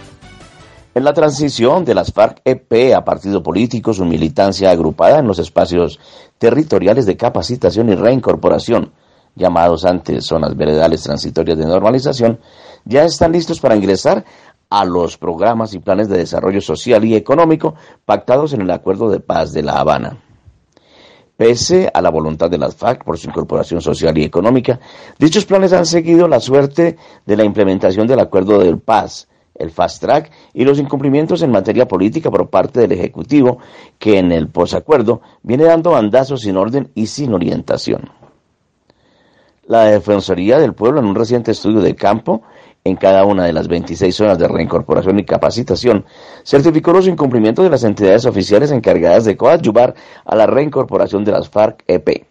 En 0.94 1.04
la 1.04 1.12
transición 1.12 1.84
de 1.84 1.94
las 1.94 2.12
FARC-EP 2.12 2.94
a 2.96 3.04
partido 3.04 3.42
político, 3.42 3.92
su 3.92 4.06
militancia 4.06 4.70
agrupada 4.70 5.18
en 5.18 5.26
los 5.26 5.38
espacios 5.38 6.00
territoriales 6.38 7.04
de 7.04 7.18
capacitación 7.18 7.90
y 7.90 7.94
reincorporación, 7.94 8.92
llamados 9.34 9.84
antes 9.84 10.24
zonas 10.24 10.56
veredales 10.56 11.02
transitorias 11.02 11.58
de 11.58 11.66
normalización, 11.66 12.40
ya 12.86 13.04
están 13.04 13.32
listos 13.32 13.60
para 13.60 13.76
ingresar 13.76 14.24
a 14.70 14.84
los 14.84 15.18
programas 15.18 15.74
y 15.74 15.78
planes 15.78 16.08
de 16.08 16.18
desarrollo 16.18 16.60
social 16.60 17.04
y 17.04 17.14
económico 17.14 17.74
pactados 18.04 18.52
en 18.52 18.62
el 18.62 18.70
Acuerdo 18.70 19.10
de 19.10 19.20
Paz 19.20 19.52
de 19.52 19.62
La 19.62 19.74
Habana. 19.74 20.18
Pese 21.36 21.90
a 21.92 22.00
la 22.00 22.10
voluntad 22.10 22.48
de 22.48 22.56
las 22.56 22.74
FARC 22.74 23.04
por 23.04 23.18
su 23.18 23.28
incorporación 23.28 23.82
social 23.82 24.16
y 24.16 24.24
económica, 24.24 24.80
dichos 25.18 25.44
planes 25.44 25.74
han 25.74 25.84
seguido 25.84 26.26
la 26.28 26.40
suerte 26.40 26.96
de 27.26 27.36
la 27.36 27.44
implementación 27.44 28.06
del 28.06 28.20
Acuerdo 28.20 28.58
de 28.58 28.74
Paz, 28.76 29.28
el 29.54 29.70
Fast 29.70 30.00
Track 30.00 30.30
y 30.54 30.64
los 30.64 30.78
incumplimientos 30.78 31.42
en 31.42 31.50
materia 31.50 31.86
política 31.86 32.30
por 32.30 32.48
parte 32.48 32.80
del 32.80 32.92
Ejecutivo, 32.92 33.58
que 33.98 34.18
en 34.18 34.32
el 34.32 34.48
posacuerdo 34.48 35.20
viene 35.42 35.64
dando 35.64 35.90
bandazos 35.90 36.42
sin 36.42 36.56
orden 36.56 36.90
y 36.94 37.06
sin 37.06 37.34
orientación. 37.34 38.10
La 39.66 39.84
Defensoría 39.84 40.58
del 40.58 40.74
Pueblo, 40.74 41.00
en 41.00 41.06
un 41.06 41.14
reciente 41.14 41.50
estudio 41.50 41.80
de 41.80 41.96
campo, 41.96 42.42
en 42.86 42.96
cada 42.96 43.24
una 43.24 43.44
de 43.44 43.52
las 43.52 43.68
26 43.68 44.14
zonas 44.14 44.38
de 44.38 44.48
reincorporación 44.48 45.18
y 45.18 45.24
capacitación, 45.24 46.04
certificó 46.44 46.92
los 46.92 47.08
incumplimientos 47.08 47.64
de 47.64 47.70
las 47.70 47.84
entidades 47.84 48.26
oficiales 48.26 48.70
encargadas 48.70 49.24
de 49.24 49.36
coadyuvar 49.36 49.94
a 50.24 50.36
la 50.36 50.46
reincorporación 50.46 51.24
de 51.24 51.32
las 51.32 51.50
FARC-EP. 51.50 52.26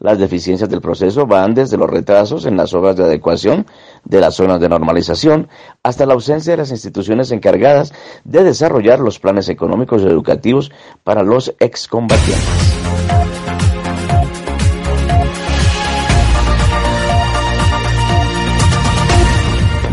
Las 0.00 0.18
deficiencias 0.18 0.70
del 0.70 0.80
proceso 0.80 1.26
van 1.26 1.54
desde 1.54 1.76
los 1.76 1.90
retrasos 1.90 2.46
en 2.46 2.56
las 2.56 2.72
obras 2.72 2.96
de 2.96 3.02
adecuación 3.02 3.66
de 4.04 4.20
las 4.20 4.36
zonas 4.36 4.60
de 4.60 4.68
normalización 4.68 5.48
hasta 5.82 6.06
la 6.06 6.14
ausencia 6.14 6.52
de 6.52 6.58
las 6.58 6.70
instituciones 6.70 7.32
encargadas 7.32 7.92
de 8.24 8.44
desarrollar 8.44 9.00
los 9.00 9.18
planes 9.18 9.48
económicos 9.48 10.02
y 10.02 10.06
educativos 10.06 10.70
para 11.02 11.24
los 11.24 11.52
excombatientes. 11.58 13.07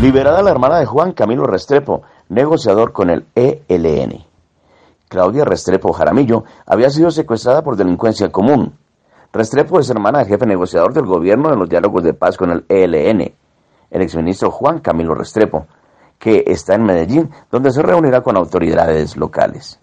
Liberada 0.00 0.42
la 0.42 0.50
hermana 0.50 0.78
de 0.78 0.84
Juan 0.84 1.12
Camilo 1.12 1.44
Restrepo, 1.44 2.02
negociador 2.28 2.92
con 2.92 3.08
el 3.08 3.24
ELN. 3.34 4.26
Claudia 5.08 5.46
Restrepo 5.46 5.90
Jaramillo 5.94 6.44
había 6.66 6.90
sido 6.90 7.10
secuestrada 7.10 7.62
por 7.62 7.76
delincuencia 7.76 8.30
común. 8.30 8.74
Restrepo 9.32 9.80
es 9.80 9.88
hermana 9.88 10.18
del 10.18 10.28
jefe 10.28 10.44
negociador 10.44 10.92
del 10.92 11.06
gobierno 11.06 11.50
en 11.50 11.58
los 11.58 11.68
diálogos 11.70 12.04
de 12.04 12.12
paz 12.12 12.36
con 12.36 12.50
el 12.50 12.66
ELN, 12.68 13.32
el 13.90 14.02
exministro 14.02 14.50
Juan 14.50 14.80
Camilo 14.80 15.14
Restrepo, 15.14 15.66
que 16.18 16.44
está 16.46 16.74
en 16.74 16.84
Medellín, 16.84 17.30
donde 17.50 17.70
se 17.70 17.80
reunirá 17.80 18.20
con 18.20 18.36
autoridades 18.36 19.16
locales. 19.16 19.80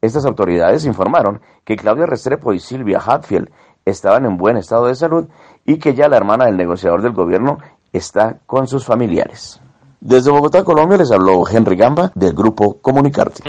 Estas 0.00 0.24
autoridades 0.24 0.86
informaron 0.86 1.42
que 1.64 1.76
Claudia 1.76 2.06
Restrepo 2.06 2.54
y 2.54 2.60
Silvia 2.60 2.98
Hatfield 3.04 3.50
estaban 3.84 4.24
en 4.24 4.36
buen 4.36 4.56
estado 4.56 4.86
de 4.86 4.94
salud 4.94 5.28
y 5.64 5.78
que 5.78 5.94
ya 5.94 6.08
la 6.08 6.16
hermana 6.16 6.46
del 6.46 6.56
negociador 6.56 7.02
del 7.02 7.12
gobierno 7.12 7.58
está 7.92 8.38
con 8.46 8.66
sus 8.66 8.84
familiares. 8.84 9.60
Desde 10.00 10.30
Bogotá, 10.30 10.64
Colombia, 10.64 10.98
les 10.98 11.12
habló 11.12 11.48
Henry 11.48 11.76
Gamba 11.76 12.10
del 12.14 12.32
grupo 12.32 12.78
Comunicarte. 12.80 13.42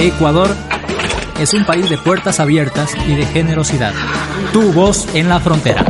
Ecuador 0.00 0.48
es 1.40 1.54
un 1.54 1.64
país 1.64 1.88
de 1.88 1.98
puertas 1.98 2.40
abiertas 2.40 2.94
y 3.06 3.14
de 3.14 3.24
generosidad. 3.26 3.92
Tu 4.52 4.72
voz 4.72 5.14
en 5.14 5.28
la 5.28 5.38
frontera. 5.38 5.84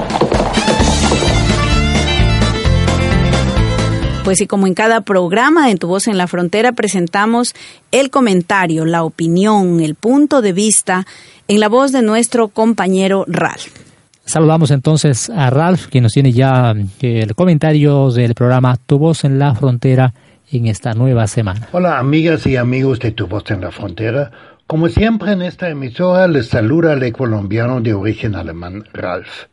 Pues 4.24 4.42
y 4.42 4.46
como 4.46 4.66
en 4.66 4.74
cada 4.74 5.00
programa 5.00 5.70
en 5.70 5.78
Tu 5.78 5.88
Voz 5.88 6.06
en 6.06 6.18
la 6.18 6.26
Frontera 6.26 6.72
presentamos 6.72 7.54
el 7.92 8.10
comentario, 8.10 8.84
la 8.84 9.02
opinión, 9.02 9.80
el 9.80 9.94
punto 9.94 10.42
de 10.42 10.52
vista 10.52 11.06
en 11.46 11.60
la 11.60 11.70
voz 11.70 11.92
de 11.92 12.02
nuestro 12.02 12.48
compañero 12.48 13.24
Ralph. 13.26 13.87
Saludamos 14.28 14.70
entonces 14.72 15.30
a 15.30 15.48
Ralph, 15.48 15.86
quien 15.86 16.02
nos 16.02 16.12
tiene 16.12 16.32
ya 16.32 16.74
eh, 17.00 17.22
el 17.22 17.34
comentario 17.34 18.10
del 18.10 18.34
programa 18.34 18.76
Tu 18.76 18.98
Voz 18.98 19.24
en 19.24 19.38
la 19.38 19.54
Frontera 19.54 20.12
en 20.52 20.66
esta 20.66 20.92
nueva 20.92 21.26
semana. 21.26 21.66
Hola 21.72 21.98
amigas 21.98 22.46
y 22.46 22.58
amigos 22.58 23.00
de 23.00 23.12
Tu 23.12 23.26
Voz 23.26 23.50
en 23.50 23.62
la 23.62 23.70
Frontera. 23.70 24.30
Como 24.66 24.88
siempre 24.88 25.32
en 25.32 25.40
esta 25.40 25.70
emisora 25.70 26.28
les 26.28 26.48
saluda 26.48 26.92
el 26.92 27.10
colombiano 27.10 27.80
de 27.80 27.94
origen 27.94 28.34
alemán 28.34 28.84
Ralph. 28.92 29.46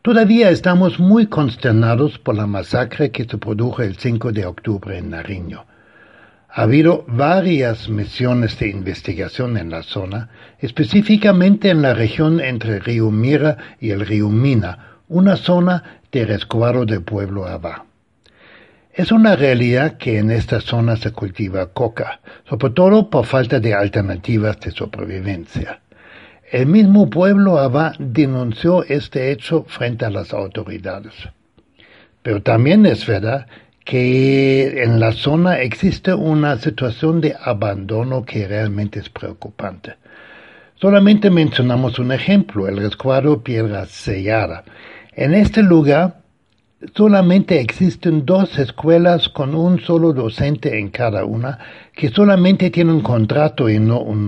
Todavía 0.00 0.48
estamos 0.48 0.98
muy 0.98 1.26
consternados 1.26 2.18
por 2.18 2.34
la 2.34 2.46
masacre 2.46 3.10
que 3.10 3.26
se 3.26 3.36
produjo 3.36 3.82
el 3.82 3.98
5 3.98 4.32
de 4.32 4.46
octubre 4.46 4.96
en 4.96 5.10
Nariño. 5.10 5.66
Ha 6.50 6.62
habido 6.62 7.04
varias 7.06 7.88
misiones 7.88 8.58
de 8.58 8.68
investigación 8.68 9.58
en 9.58 9.70
la 9.70 9.82
zona, 9.82 10.30
específicamente 10.58 11.68
en 11.68 11.82
la 11.82 11.92
región 11.92 12.40
entre 12.40 12.76
el 12.76 12.80
río 12.80 13.10
Mira 13.10 13.58
y 13.80 13.90
el 13.90 14.06
río 14.06 14.30
Mina, 14.30 15.00
una 15.08 15.36
zona 15.36 16.00
de 16.10 16.24
resguardo 16.24 16.86
del 16.86 17.02
pueblo 17.02 17.46
Abá. 17.46 17.84
Es 18.92 19.12
una 19.12 19.36
realidad 19.36 19.98
que 19.98 20.18
en 20.18 20.30
esta 20.30 20.60
zona 20.60 20.96
se 20.96 21.12
cultiva 21.12 21.72
coca, 21.72 22.20
sobre 22.48 22.70
todo 22.70 23.10
por 23.10 23.26
falta 23.26 23.60
de 23.60 23.74
alternativas 23.74 24.58
de 24.60 24.70
supervivencia. 24.70 25.82
El 26.50 26.66
mismo 26.66 27.10
pueblo 27.10 27.58
Abá 27.58 27.92
denunció 27.98 28.84
este 28.84 29.30
hecho 29.30 29.66
frente 29.68 30.06
a 30.06 30.10
las 30.10 30.32
autoridades. 30.32 31.12
Pero 32.22 32.42
también 32.42 32.86
es 32.86 33.06
verdad 33.06 33.46
que 33.88 34.82
en 34.82 35.00
la 35.00 35.12
zona 35.12 35.60
existe 35.62 36.12
una 36.12 36.58
situación 36.58 37.22
de 37.22 37.34
abandono 37.42 38.22
que 38.22 38.46
realmente 38.46 38.98
es 38.98 39.08
preocupante. 39.08 39.94
Solamente 40.74 41.30
mencionamos 41.30 41.98
un 41.98 42.12
ejemplo, 42.12 42.68
el 42.68 42.76
resguardo 42.76 43.42
Piedra 43.42 43.86
Sellada. 43.86 44.62
En 45.12 45.32
este 45.32 45.62
lugar 45.62 46.20
solamente 46.94 47.60
existen 47.62 48.26
dos 48.26 48.58
escuelas 48.58 49.30
con 49.30 49.54
un 49.54 49.80
solo 49.80 50.12
docente 50.12 50.78
en 50.78 50.90
cada 50.90 51.24
una 51.24 51.58
que 51.94 52.10
solamente 52.10 52.68
tienen 52.68 52.96
un 52.96 53.00
contrato 53.00 53.70
y 53.70 53.78
no 53.78 54.00
un 54.02 54.26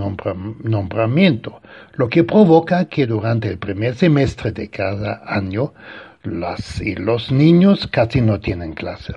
nombramiento, 0.65 1.61
lo 1.97 2.09
que 2.09 2.25
provoca 2.25 2.87
que 2.87 3.07
durante 3.07 3.49
el 3.49 3.59
primer 3.59 3.95
semestre 3.95 4.53
de 4.53 4.71
cada 4.71 5.21
año 5.27 5.75
las 6.23 6.81
y 6.81 6.95
los 6.95 7.31
niños 7.31 7.87
casi 7.89 8.23
no 8.23 8.41
tienen 8.41 8.73
clase. 8.73 9.17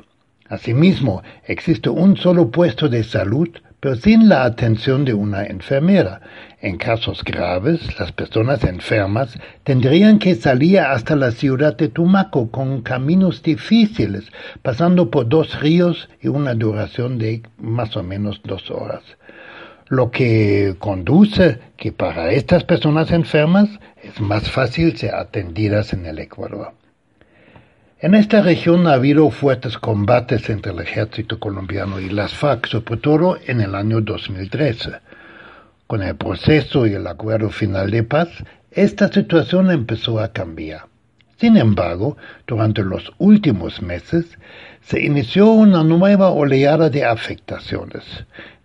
Asimismo, 0.49 1.23
existe 1.45 1.89
un 1.89 2.17
solo 2.17 2.51
puesto 2.51 2.89
de 2.89 3.03
salud 3.03 3.49
pero 3.83 3.97
sin 3.97 4.29
la 4.29 4.45
atención 4.45 5.03
de 5.03 5.13
una 5.13 5.43
enfermera. 5.43 6.21
En 6.61 6.77
casos 6.77 7.21
graves, 7.21 7.99
las 7.99 8.13
personas 8.13 8.63
enfermas 8.63 9.37
tendrían 9.65 10.19
que 10.19 10.35
salir 10.35 10.79
hasta 10.79 11.17
la 11.17 11.31
ciudad 11.31 11.75
de 11.75 11.89
Tumaco 11.89 12.49
con 12.49 12.81
caminos 12.81 13.43
difíciles, 13.43 14.31
pasando 14.61 15.11
por 15.11 15.27
dos 15.27 15.59
ríos 15.59 16.07
y 16.21 16.29
una 16.29 16.53
duración 16.53 17.17
de 17.17 17.43
más 17.57 17.97
o 17.97 18.03
menos 18.03 18.39
dos 18.45 18.71
horas. 18.71 19.03
Lo 19.89 20.11
que 20.11 20.77
conduce 20.79 21.59
que 21.75 21.91
para 21.91 22.31
estas 22.31 22.63
personas 22.63 23.11
enfermas 23.11 23.67
es 24.01 24.21
más 24.21 24.49
fácil 24.49 24.95
ser 24.95 25.13
atendidas 25.13 25.91
en 25.91 26.05
el 26.05 26.19
Ecuador. 26.19 26.71
En 28.03 28.15
esta 28.15 28.41
región 28.41 28.85
ha 28.85 28.95
habido 28.95 29.29
fuertes 29.29 29.77
combates 29.77 30.49
entre 30.49 30.73
el 30.73 30.81
ejército 30.81 31.39
colombiano 31.39 32.01
y 32.01 32.09
las 32.09 32.33
FARC, 32.33 32.67
sobre 32.67 32.97
todo 32.97 33.37
en 33.47 33.61
el 33.61 33.75
año 33.75 34.01
2013. 34.01 34.91
Con 35.87 36.03
el 36.03 36.17
proceso 36.17 36.85
y 36.85 36.95
el 36.95 37.07
acuerdo 37.07 37.49
final 37.49 37.91
de 37.91 38.03
paz, 38.03 38.27
esta 38.71 39.07
situación 39.07 39.71
empezó 39.71 40.19
a 40.19 40.33
cambiar. 40.33 40.87
Sin 41.37 41.55
embargo, 41.55 42.17
durante 42.45 42.83
los 42.83 43.09
últimos 43.19 43.81
meses 43.81 44.37
se 44.81 45.01
inició 45.01 45.51
una 45.51 45.81
nueva 45.85 46.27
oleada 46.27 46.89
de 46.89 47.05
afectaciones 47.05 48.03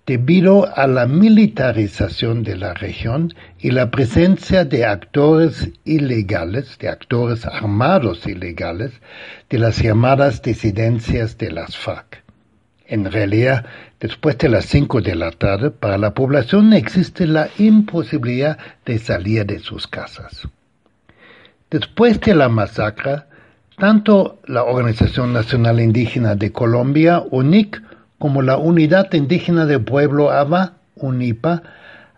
debido 0.08 0.74
a 0.74 0.86
la 0.86 1.06
militarización 1.06 2.42
de 2.42 2.56
la 2.56 2.72
región 2.72 3.34
y 3.58 3.72
la 3.72 3.90
presencia 3.90 4.64
de 4.64 4.86
actores 4.86 5.68
ilegales, 5.84 6.78
de 6.78 6.88
actores 6.88 7.44
armados 7.44 8.26
ilegales, 8.26 8.90
de 9.50 9.58
las 9.58 9.82
llamadas 9.82 10.40
disidencias 10.40 11.36
de 11.36 11.50
las 11.52 11.76
FARC. 11.76 12.24
En 12.86 13.12
realidad, 13.12 13.66
después 14.00 14.38
de 14.38 14.48
las 14.48 14.64
cinco 14.64 15.02
de 15.02 15.14
la 15.14 15.30
tarde, 15.30 15.70
para 15.70 15.98
la 15.98 16.14
población 16.14 16.72
existe 16.72 17.26
la 17.26 17.50
imposibilidad 17.58 18.56
de 18.86 18.98
salir 18.98 19.44
de 19.44 19.58
sus 19.58 19.86
casas. 19.86 20.48
Después 21.68 22.18
de 22.22 22.34
la 22.34 22.48
masacre, 22.48 23.24
tanto 23.76 24.40
la 24.46 24.64
Organización 24.64 25.34
Nacional 25.34 25.80
Indígena 25.80 26.34
de 26.34 26.50
Colombia, 26.50 27.22
UNIC, 27.30 27.82
como 28.18 28.42
la 28.42 28.56
Unidad 28.56 29.12
Indígena 29.14 29.66
del 29.66 29.82
Pueblo 29.82 30.30
ABA, 30.30 30.74
UNIPA, 30.96 31.62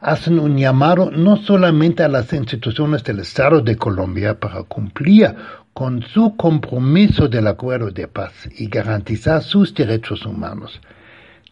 hacen 0.00 0.38
un 0.38 0.56
llamado 0.56 1.10
no 1.10 1.36
solamente 1.36 2.02
a 2.02 2.08
las 2.08 2.32
instituciones 2.32 3.04
del 3.04 3.20
Estado 3.20 3.60
de 3.60 3.76
Colombia 3.76 4.40
para 4.40 4.62
cumplir 4.62 5.34
con 5.74 6.02
su 6.02 6.36
compromiso 6.36 7.28
del 7.28 7.46
acuerdo 7.46 7.90
de 7.90 8.08
paz 8.08 8.32
y 8.56 8.68
garantizar 8.68 9.42
sus 9.42 9.74
derechos 9.74 10.24
humanos. 10.24 10.80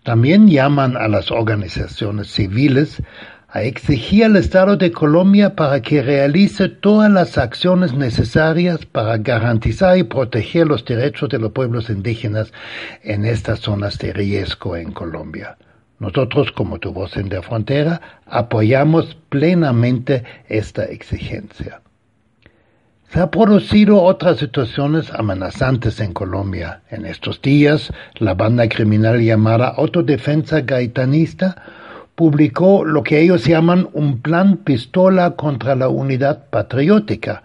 También 0.02 0.48
llaman 0.48 0.96
a 0.96 1.08
las 1.08 1.30
organizaciones 1.30 2.28
civiles 2.28 3.02
a 3.50 3.62
exigir 3.62 4.24
al 4.24 4.36
Estado 4.36 4.76
de 4.76 4.92
Colombia 4.92 5.56
para 5.56 5.80
que 5.80 6.02
realice 6.02 6.68
todas 6.68 7.10
las 7.10 7.38
acciones 7.38 7.94
necesarias 7.94 8.84
para 8.84 9.16
garantizar 9.16 9.96
y 9.96 10.02
proteger 10.02 10.66
los 10.66 10.84
derechos 10.84 11.30
de 11.30 11.38
los 11.38 11.52
pueblos 11.52 11.88
indígenas 11.88 12.52
en 13.02 13.24
estas 13.24 13.60
zonas 13.60 13.96
de 13.98 14.12
riesgo 14.12 14.76
en 14.76 14.92
Colombia. 14.92 15.56
Nosotros, 15.98 16.52
como 16.52 16.78
tu 16.78 16.92
voz 16.92 17.16
en 17.16 17.30
la 17.30 17.42
frontera, 17.42 18.20
apoyamos 18.26 19.16
plenamente 19.30 20.24
esta 20.48 20.84
exigencia. 20.84 21.80
Se 23.10 23.20
han 23.20 23.30
producido 23.30 24.02
otras 24.02 24.36
situaciones 24.36 25.10
amenazantes 25.14 25.98
en 26.00 26.12
Colombia. 26.12 26.82
En 26.90 27.06
estos 27.06 27.40
días, 27.40 27.90
la 28.16 28.34
banda 28.34 28.68
criminal 28.68 29.18
llamada 29.22 29.68
Autodefensa 29.68 30.60
Gaitanista 30.60 31.56
publicó 32.18 32.84
lo 32.84 33.04
que 33.04 33.20
ellos 33.20 33.44
llaman 33.44 33.90
un 33.92 34.20
plan 34.20 34.56
pistola 34.56 35.36
contra 35.36 35.76
la 35.76 35.88
unidad 35.88 36.48
patriótica, 36.50 37.44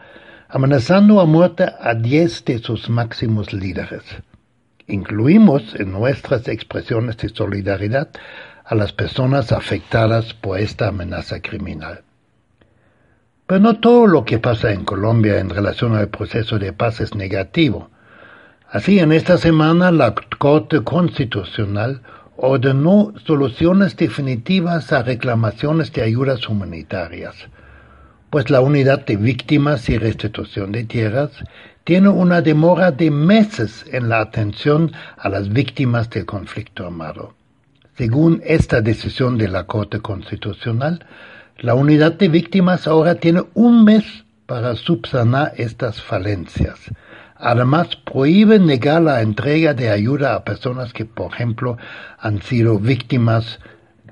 amenazando 0.49 1.21
a 1.21 1.25
muerte 1.25 1.71
a 1.79 1.93
diez 1.93 2.43
de 2.43 2.57
sus 2.57 2.89
máximos 2.89 3.53
líderes. 3.53 4.01
Incluimos 4.87 5.75
en 5.75 5.91
nuestras 5.91 6.47
expresiones 6.47 7.17
de 7.17 7.29
solidaridad 7.29 8.09
a 8.65 8.73
las 8.73 8.91
personas 8.93 9.51
afectadas 9.51 10.33
por 10.33 10.57
esta 10.57 10.87
amenaza 10.87 11.39
criminal. 11.39 12.01
Pero 13.45 13.59
no 13.59 13.79
todo 13.79 14.07
lo 14.07 14.25
que 14.25 14.39
pasa 14.39 14.71
en 14.71 14.85
Colombia 14.85 15.37
en 15.37 15.51
relación 15.51 15.95
al 15.95 16.07
proceso 16.07 16.57
de 16.57 16.73
paz 16.73 16.99
es 16.99 17.13
negativo. 17.13 17.91
Así, 18.71 18.97
en 18.97 19.11
esta 19.11 19.37
semana 19.37 19.91
la 19.91 20.15
Corte 20.39 20.81
Constitucional 20.83 22.01
ordenó 22.45 23.13
soluciones 23.25 23.95
definitivas 23.95 24.91
a 24.91 25.01
reclamaciones 25.01 25.93
de 25.93 26.01
ayudas 26.01 26.49
humanitarias, 26.49 27.33
pues 28.29 28.49
la 28.49 28.59
unidad 28.59 29.05
de 29.05 29.15
víctimas 29.15 29.87
y 29.87 29.97
restitución 29.97 30.73
de 30.73 30.83
tierras 30.83 31.31
tiene 31.85 32.09
una 32.09 32.41
demora 32.41 32.91
de 32.91 33.11
meses 33.11 33.85
en 33.93 34.09
la 34.09 34.19
atención 34.19 34.91
a 35.15 35.29
las 35.29 35.53
víctimas 35.53 36.09
del 36.09 36.25
conflicto 36.25 36.85
armado. 36.85 37.33
Según 37.95 38.41
esta 38.43 38.81
decisión 38.81 39.37
de 39.37 39.47
la 39.47 39.65
Corte 39.65 40.01
Constitucional, 40.01 41.05
la 41.59 41.75
unidad 41.75 42.11
de 42.11 42.27
víctimas 42.27 42.87
ahora 42.87 43.15
tiene 43.15 43.45
un 43.53 43.85
mes 43.85 44.03
para 44.47 44.75
subsanar 44.75 45.53
estas 45.55 46.01
falencias 46.01 46.91
Además, 47.45 47.97
prohíbe 47.97 48.57
negar 48.57 49.01
la 49.01 49.21
entrega 49.21 49.73
de 49.73 49.89
ayuda 49.89 50.33
a 50.33 50.45
personas 50.45 50.93
que, 50.93 51.03
por 51.03 51.33
ejemplo, 51.33 51.77
han 52.17 52.41
sido 52.41 52.79
víctimas 52.79 53.59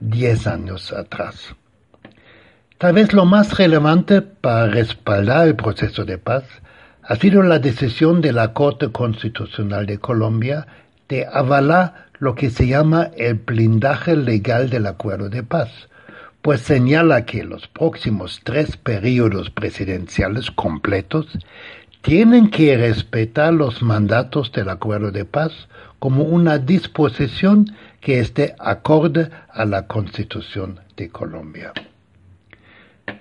diez 0.02 0.48
años 0.48 0.92
atrás. 0.92 1.56
Tal 2.78 2.94
vez 2.94 3.14
lo 3.14 3.24
más 3.24 3.58
relevante 3.58 4.22
para 4.22 4.68
respaldar 4.68 5.48
el 5.48 5.56
proceso 5.56 6.04
de 6.04 6.18
paz 6.18 6.44
ha 7.04 7.16
sido 7.16 7.42
la 7.42 7.60
decisión 7.60 8.20
de 8.20 8.34
la 8.34 8.52
Corte 8.52 8.92
Constitucional 8.92 9.86
de 9.86 9.98
Colombia 10.00 10.68
de 11.08 11.26
avalar 11.26 12.08
lo 12.20 12.36
que 12.36 12.50
se 12.50 12.68
llama 12.68 13.12
el 13.16 13.36
blindaje 13.36 14.18
legal 14.18 14.70
del 14.70 14.88
acuerdo 14.88 15.30
de 15.30 15.44
paz, 15.44 15.70
pues 16.42 16.60
señala 16.62 17.26
que 17.26 17.46
los 17.46 17.68
próximos 17.70 18.42
tres 18.44 18.76
periodos 18.76 19.52
presidenciales 19.52 20.52
completos 20.52 21.28
tienen 22.02 22.50
que 22.50 22.76
respetar 22.78 23.54
los 23.54 23.82
mandatos 23.82 24.52
del 24.52 24.70
acuerdo 24.70 25.12
de 25.12 25.26
paz 25.26 25.52
como 26.00 26.24
una 26.24 26.58
disposición 26.58 27.68
que 28.00 28.20
esté 28.20 28.56
acorde 28.60 29.30
a 29.50 29.66
la 29.66 29.86
Constitución 29.88 30.80
de 30.98 31.10
Colombia. 31.10 31.74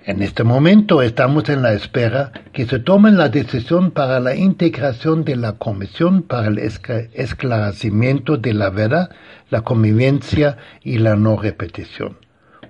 En 0.05 0.23
este 0.23 0.43
momento 0.43 1.01
estamos 1.01 1.47
en 1.49 1.61
la 1.61 1.73
espera 1.73 2.31
que 2.53 2.65
se 2.65 2.79
tome 2.79 3.11
la 3.11 3.29
decisión 3.29 3.91
para 3.91 4.19
la 4.19 4.35
integración 4.35 5.23
de 5.25 5.35
la 5.35 5.53
Comisión 5.53 6.23
para 6.23 6.47
el 6.47 6.57
esclarecimiento 6.57 8.37
de 8.37 8.53
la 8.53 8.71
verdad, 8.71 9.11
la 9.51 9.61
convivencia 9.61 10.57
y 10.81 10.97
la 10.97 11.15
no 11.15 11.37
repetición. 11.37 12.17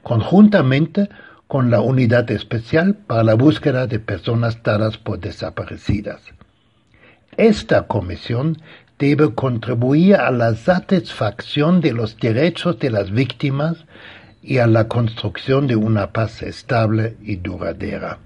Conjuntamente 0.04 1.10
con 1.52 1.70
la 1.70 1.82
Unidad 1.82 2.32
Especial 2.32 2.96
para 2.96 3.24
la 3.24 3.34
Búsqueda 3.34 3.86
de 3.86 4.00
Personas 4.00 4.64
Dadas 4.64 4.98
por 4.98 5.20
Desaparecidas. 5.20 6.22
Esta 7.36 7.88
comisión 7.88 8.62
debe 8.98 9.36
contribuir 9.36 10.16
a 10.16 10.32
la 10.32 10.56
satisfacción 10.56 11.82
de 11.82 11.92
los 11.92 12.16
derechos 12.16 12.80
de 12.80 12.90
las 12.90 13.12
víctimas 13.12 13.84
y 14.42 14.60
a 14.60 14.68
la 14.68 14.88
construcción 14.88 15.68
de 15.68 15.76
una 15.76 16.14
paz 16.14 16.42
estable 16.42 17.18
y 17.22 17.36
duradera. 17.36 18.20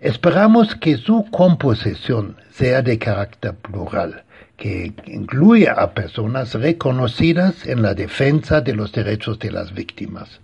Esperamos 0.00 0.76
que 0.76 0.96
su 0.96 1.26
composición 1.30 2.38
sea 2.50 2.80
de 2.80 2.98
carácter 2.98 3.56
plural, 3.56 4.24
que 4.56 4.94
incluya 5.04 5.74
a 5.74 5.92
personas 5.92 6.54
reconocidas 6.54 7.66
en 7.66 7.82
la 7.82 7.92
defensa 7.92 8.62
de 8.62 8.72
los 8.72 8.90
derechos 8.90 9.38
de 9.38 9.50
las 9.50 9.74
víctimas 9.74 10.40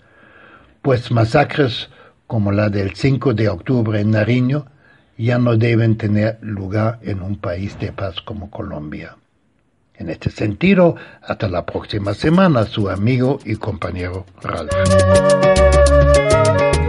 pues 0.86 1.10
masacres 1.10 1.88
como 2.28 2.52
la 2.52 2.68
del 2.68 2.94
5 2.94 3.34
de 3.34 3.48
octubre 3.48 4.00
en 4.00 4.12
Nariño 4.12 4.66
ya 5.18 5.36
no 5.36 5.56
deben 5.56 5.96
tener 5.96 6.38
lugar 6.42 7.00
en 7.02 7.22
un 7.22 7.38
país 7.38 7.76
de 7.80 7.90
paz 7.90 8.20
como 8.20 8.50
Colombia. 8.52 9.16
En 9.96 10.10
este 10.10 10.30
sentido, 10.30 10.94
hasta 11.22 11.48
la 11.48 11.66
próxima 11.66 12.14
semana, 12.14 12.66
su 12.66 12.88
amigo 12.88 13.40
y 13.44 13.56
compañero 13.56 14.26
Ralph. 14.40 14.70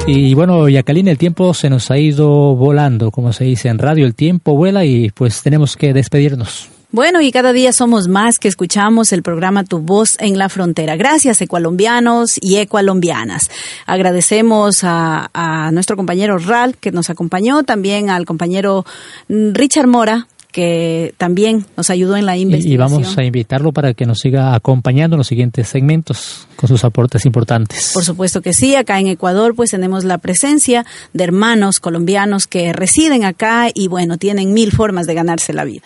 Y 0.05 0.35
bueno, 0.35 0.69
Yacalín, 0.69 1.07
el 1.07 1.17
tiempo 1.17 1.55
se 1.55 1.71
nos 1.71 1.89
ha 1.89 1.97
ido 1.97 2.55
volando, 2.55 3.09
como 3.09 3.33
se 3.33 3.45
dice 3.45 3.69
en 3.69 3.79
radio, 3.79 4.05
el 4.05 4.13
tiempo 4.13 4.55
vuela 4.55 4.85
y 4.85 5.09
pues 5.09 5.41
tenemos 5.41 5.75
que 5.75 5.91
despedirnos. 5.93 6.69
Bueno, 6.89 7.21
y 7.21 7.33
cada 7.33 7.51
día 7.51 7.73
somos 7.73 8.07
más 8.07 8.39
que 8.39 8.47
escuchamos 8.47 9.11
el 9.11 9.21
programa 9.21 9.65
Tu 9.65 9.79
Voz 9.79 10.15
en 10.19 10.37
la 10.37 10.47
Frontera. 10.47 10.95
Gracias, 10.95 11.41
ecualombianos 11.41 12.37
y 12.41 12.55
ecualombianas. 12.55 13.51
Agradecemos 13.85 14.79
a, 14.83 15.69
nuestro 15.73 15.97
compañero 15.97 16.37
Ral, 16.37 16.77
que 16.77 16.93
nos 16.93 17.09
acompañó, 17.09 17.63
también 17.63 18.09
al 18.09 18.25
compañero 18.25 18.85
Richard 19.27 19.87
Mora, 19.87 20.27
que 20.53 21.13
también 21.17 21.65
nos 21.75 21.89
ayudó 21.89 22.15
en 22.15 22.25
la 22.25 22.37
investigación. 22.37 22.73
Y, 22.73 22.77
vamos 22.77 23.17
a 23.17 23.23
invitarlo 23.25 23.73
para 23.73 23.93
que 23.93 24.05
nos 24.05 24.19
siga 24.19 24.55
acompañando 24.55 25.15
en 25.15 25.17
los 25.17 25.27
siguientes 25.27 25.67
segmentos 25.67 26.47
con 26.55 26.69
sus 26.69 26.85
aportes 26.85 27.25
importantes. 27.25 27.91
Por 27.93 28.05
supuesto 28.05 28.41
que 28.41 28.53
sí, 28.53 28.75
acá 28.75 28.97
en 28.97 29.07
Ecuador 29.07 29.55
pues 29.55 29.71
tenemos 29.71 30.05
la 30.05 30.19
presencia 30.19 30.85
de 31.11 31.25
hermanos 31.25 31.81
colombianos 31.81 32.47
que 32.47 32.71
residen 32.71 33.25
acá 33.25 33.67
y 33.73 33.89
bueno, 33.89 34.17
tienen 34.17 34.53
mil 34.53 34.71
formas 34.71 35.05
de 35.05 35.15
ganarse 35.15 35.51
la 35.51 35.65
vida 35.65 35.83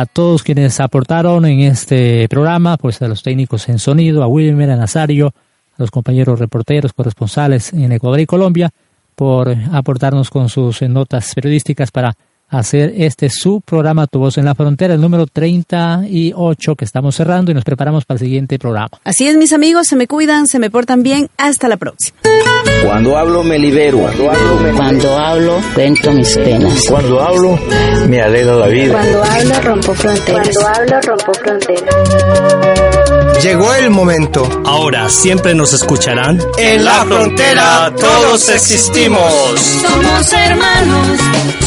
a 0.00 0.06
todos 0.06 0.42
quienes 0.42 0.80
aportaron 0.80 1.44
en 1.44 1.60
este 1.60 2.28
programa, 2.28 2.76
pues 2.76 3.02
a 3.02 3.08
los 3.08 3.22
técnicos 3.22 3.68
en 3.68 3.78
sonido, 3.78 4.22
a 4.22 4.26
Wilmer, 4.26 4.70
a 4.70 4.76
Nazario, 4.76 5.28
a 5.28 5.82
los 5.82 5.90
compañeros 5.90 6.38
reporteros, 6.38 6.92
corresponsales 6.92 7.72
en 7.72 7.92
Ecuador 7.92 8.20
y 8.20 8.26
Colombia, 8.26 8.70
por 9.14 9.54
aportarnos 9.72 10.30
con 10.30 10.48
sus 10.48 10.80
notas 10.82 11.34
periodísticas 11.34 11.90
para 11.90 12.16
hacer 12.52 12.92
este 12.96 13.30
su 13.30 13.60
programa 13.60 14.06
Tu 14.06 14.18
Voz 14.18 14.38
en 14.38 14.44
la 14.44 14.54
Frontera, 14.54 14.94
el 14.94 15.00
número 15.00 15.26
38 15.26 16.76
que 16.76 16.84
estamos 16.84 17.16
cerrando 17.16 17.50
y 17.50 17.54
nos 17.54 17.64
preparamos 17.64 18.04
para 18.04 18.16
el 18.16 18.24
siguiente 18.24 18.58
programa. 18.58 18.90
Así 19.04 19.26
es, 19.26 19.36
mis 19.36 19.52
amigos, 19.52 19.88
se 19.88 19.96
me 19.96 20.06
cuidan, 20.06 20.46
se 20.46 20.58
me 20.58 20.70
portan 20.70 21.02
bien. 21.02 21.28
Hasta 21.38 21.68
la 21.68 21.76
próxima. 21.76 22.18
Cuando 22.84 23.16
hablo 23.16 23.42
me 23.42 23.58
libero. 23.58 23.98
Cuando 23.98 24.30
hablo, 24.30 24.56
me 24.60 24.72
Cuando 24.72 25.18
hablo 25.18 25.60
cuento 25.74 26.12
mis 26.12 26.36
penas. 26.36 26.84
Cuando 26.88 27.20
hablo 27.20 27.58
me 28.08 28.20
alegra 28.20 28.54
la 28.56 28.66
vida. 28.68 28.92
Cuando 28.92 29.22
hablo 29.24 29.60
rompo 29.62 29.94
fronteras. 29.94 30.50
Cuando 30.54 30.68
hablo 30.68 31.00
rompo 31.00 31.32
fronteras. 31.34 32.81
Llegó 33.42 33.74
el 33.74 33.90
momento. 33.90 34.62
Ahora 34.64 35.08
siempre 35.08 35.52
nos 35.52 35.72
escucharán. 35.72 36.38
En 36.58 36.84
la 36.84 37.04
frontera 37.04 37.92
todos 37.98 38.48
existimos. 38.48 39.32
Somos 39.82 40.32
hermanos, 40.32 41.18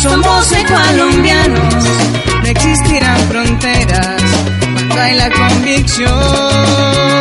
somos 0.02 0.48
colombianos. 0.68 1.86
No 2.44 2.48
existirán 2.48 3.20
fronteras 3.28 4.22
cuando 4.74 5.02
hay 5.02 5.14
la 5.16 5.30
convicción. 5.30 7.15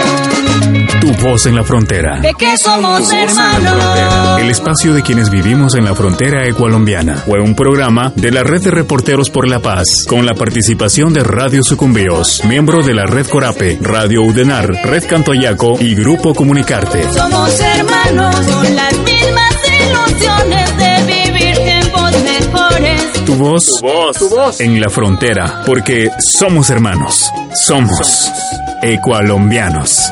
Tu 1.05 1.13
voz 1.23 1.45
en 1.45 1.55
la 1.55 1.63
frontera. 1.63 2.19
De 2.19 2.33
que 2.33 2.57
somos 2.57 3.13
hermanos. 3.13 4.39
El 4.41 4.49
espacio 4.49 4.95
de 4.95 5.03
quienes 5.03 5.29
vivimos 5.29 5.75
en 5.75 5.85
la 5.85 5.95
frontera 5.95 6.49
ecualombiana. 6.49 7.17
Fue 7.27 7.41
un 7.41 7.55
programa 7.55 8.11
de 8.17 8.31
la 8.31 8.43
Red 8.43 8.63
de 8.63 8.71
Reporteros 8.71 9.29
por 9.29 9.47
la 9.47 9.59
Paz, 9.59 10.07
con 10.09 10.25
la 10.25 10.33
participación 10.33 11.13
de 11.13 11.23
Radio 11.23 11.63
Sucumbíos, 11.63 12.43
miembro 12.47 12.83
de 12.83 12.95
la 12.95 13.05
Red 13.05 13.27
Corape, 13.27 13.77
Radio 13.83 14.23
Udenar, 14.23 14.67
Red 14.67 15.05
Cantoyaco 15.07 15.77
y 15.79 15.95
Grupo 15.95 16.35
Comunicarte. 16.35 17.13
Somos 17.13 17.61
hermanos 17.61 18.37
con 18.37 18.75
las 18.75 18.97
mismas 19.01 19.57
ilusiones 19.83 20.79
de 20.79 21.05
vivir 21.05 21.55
tiempos 21.57 22.13
mejores. 22.23 23.25
Tu 23.27 23.35
voz, 23.35 23.67
tu 23.67 23.87
voz, 23.87 24.17
tu 24.17 24.29
voz. 24.31 24.59
en 24.59 24.81
la 24.81 24.89
frontera, 24.89 25.65
porque 25.67 26.09
somos 26.19 26.71
hermanos, 26.71 27.31
somos 27.53 28.33
ecualombianos. 28.81 30.11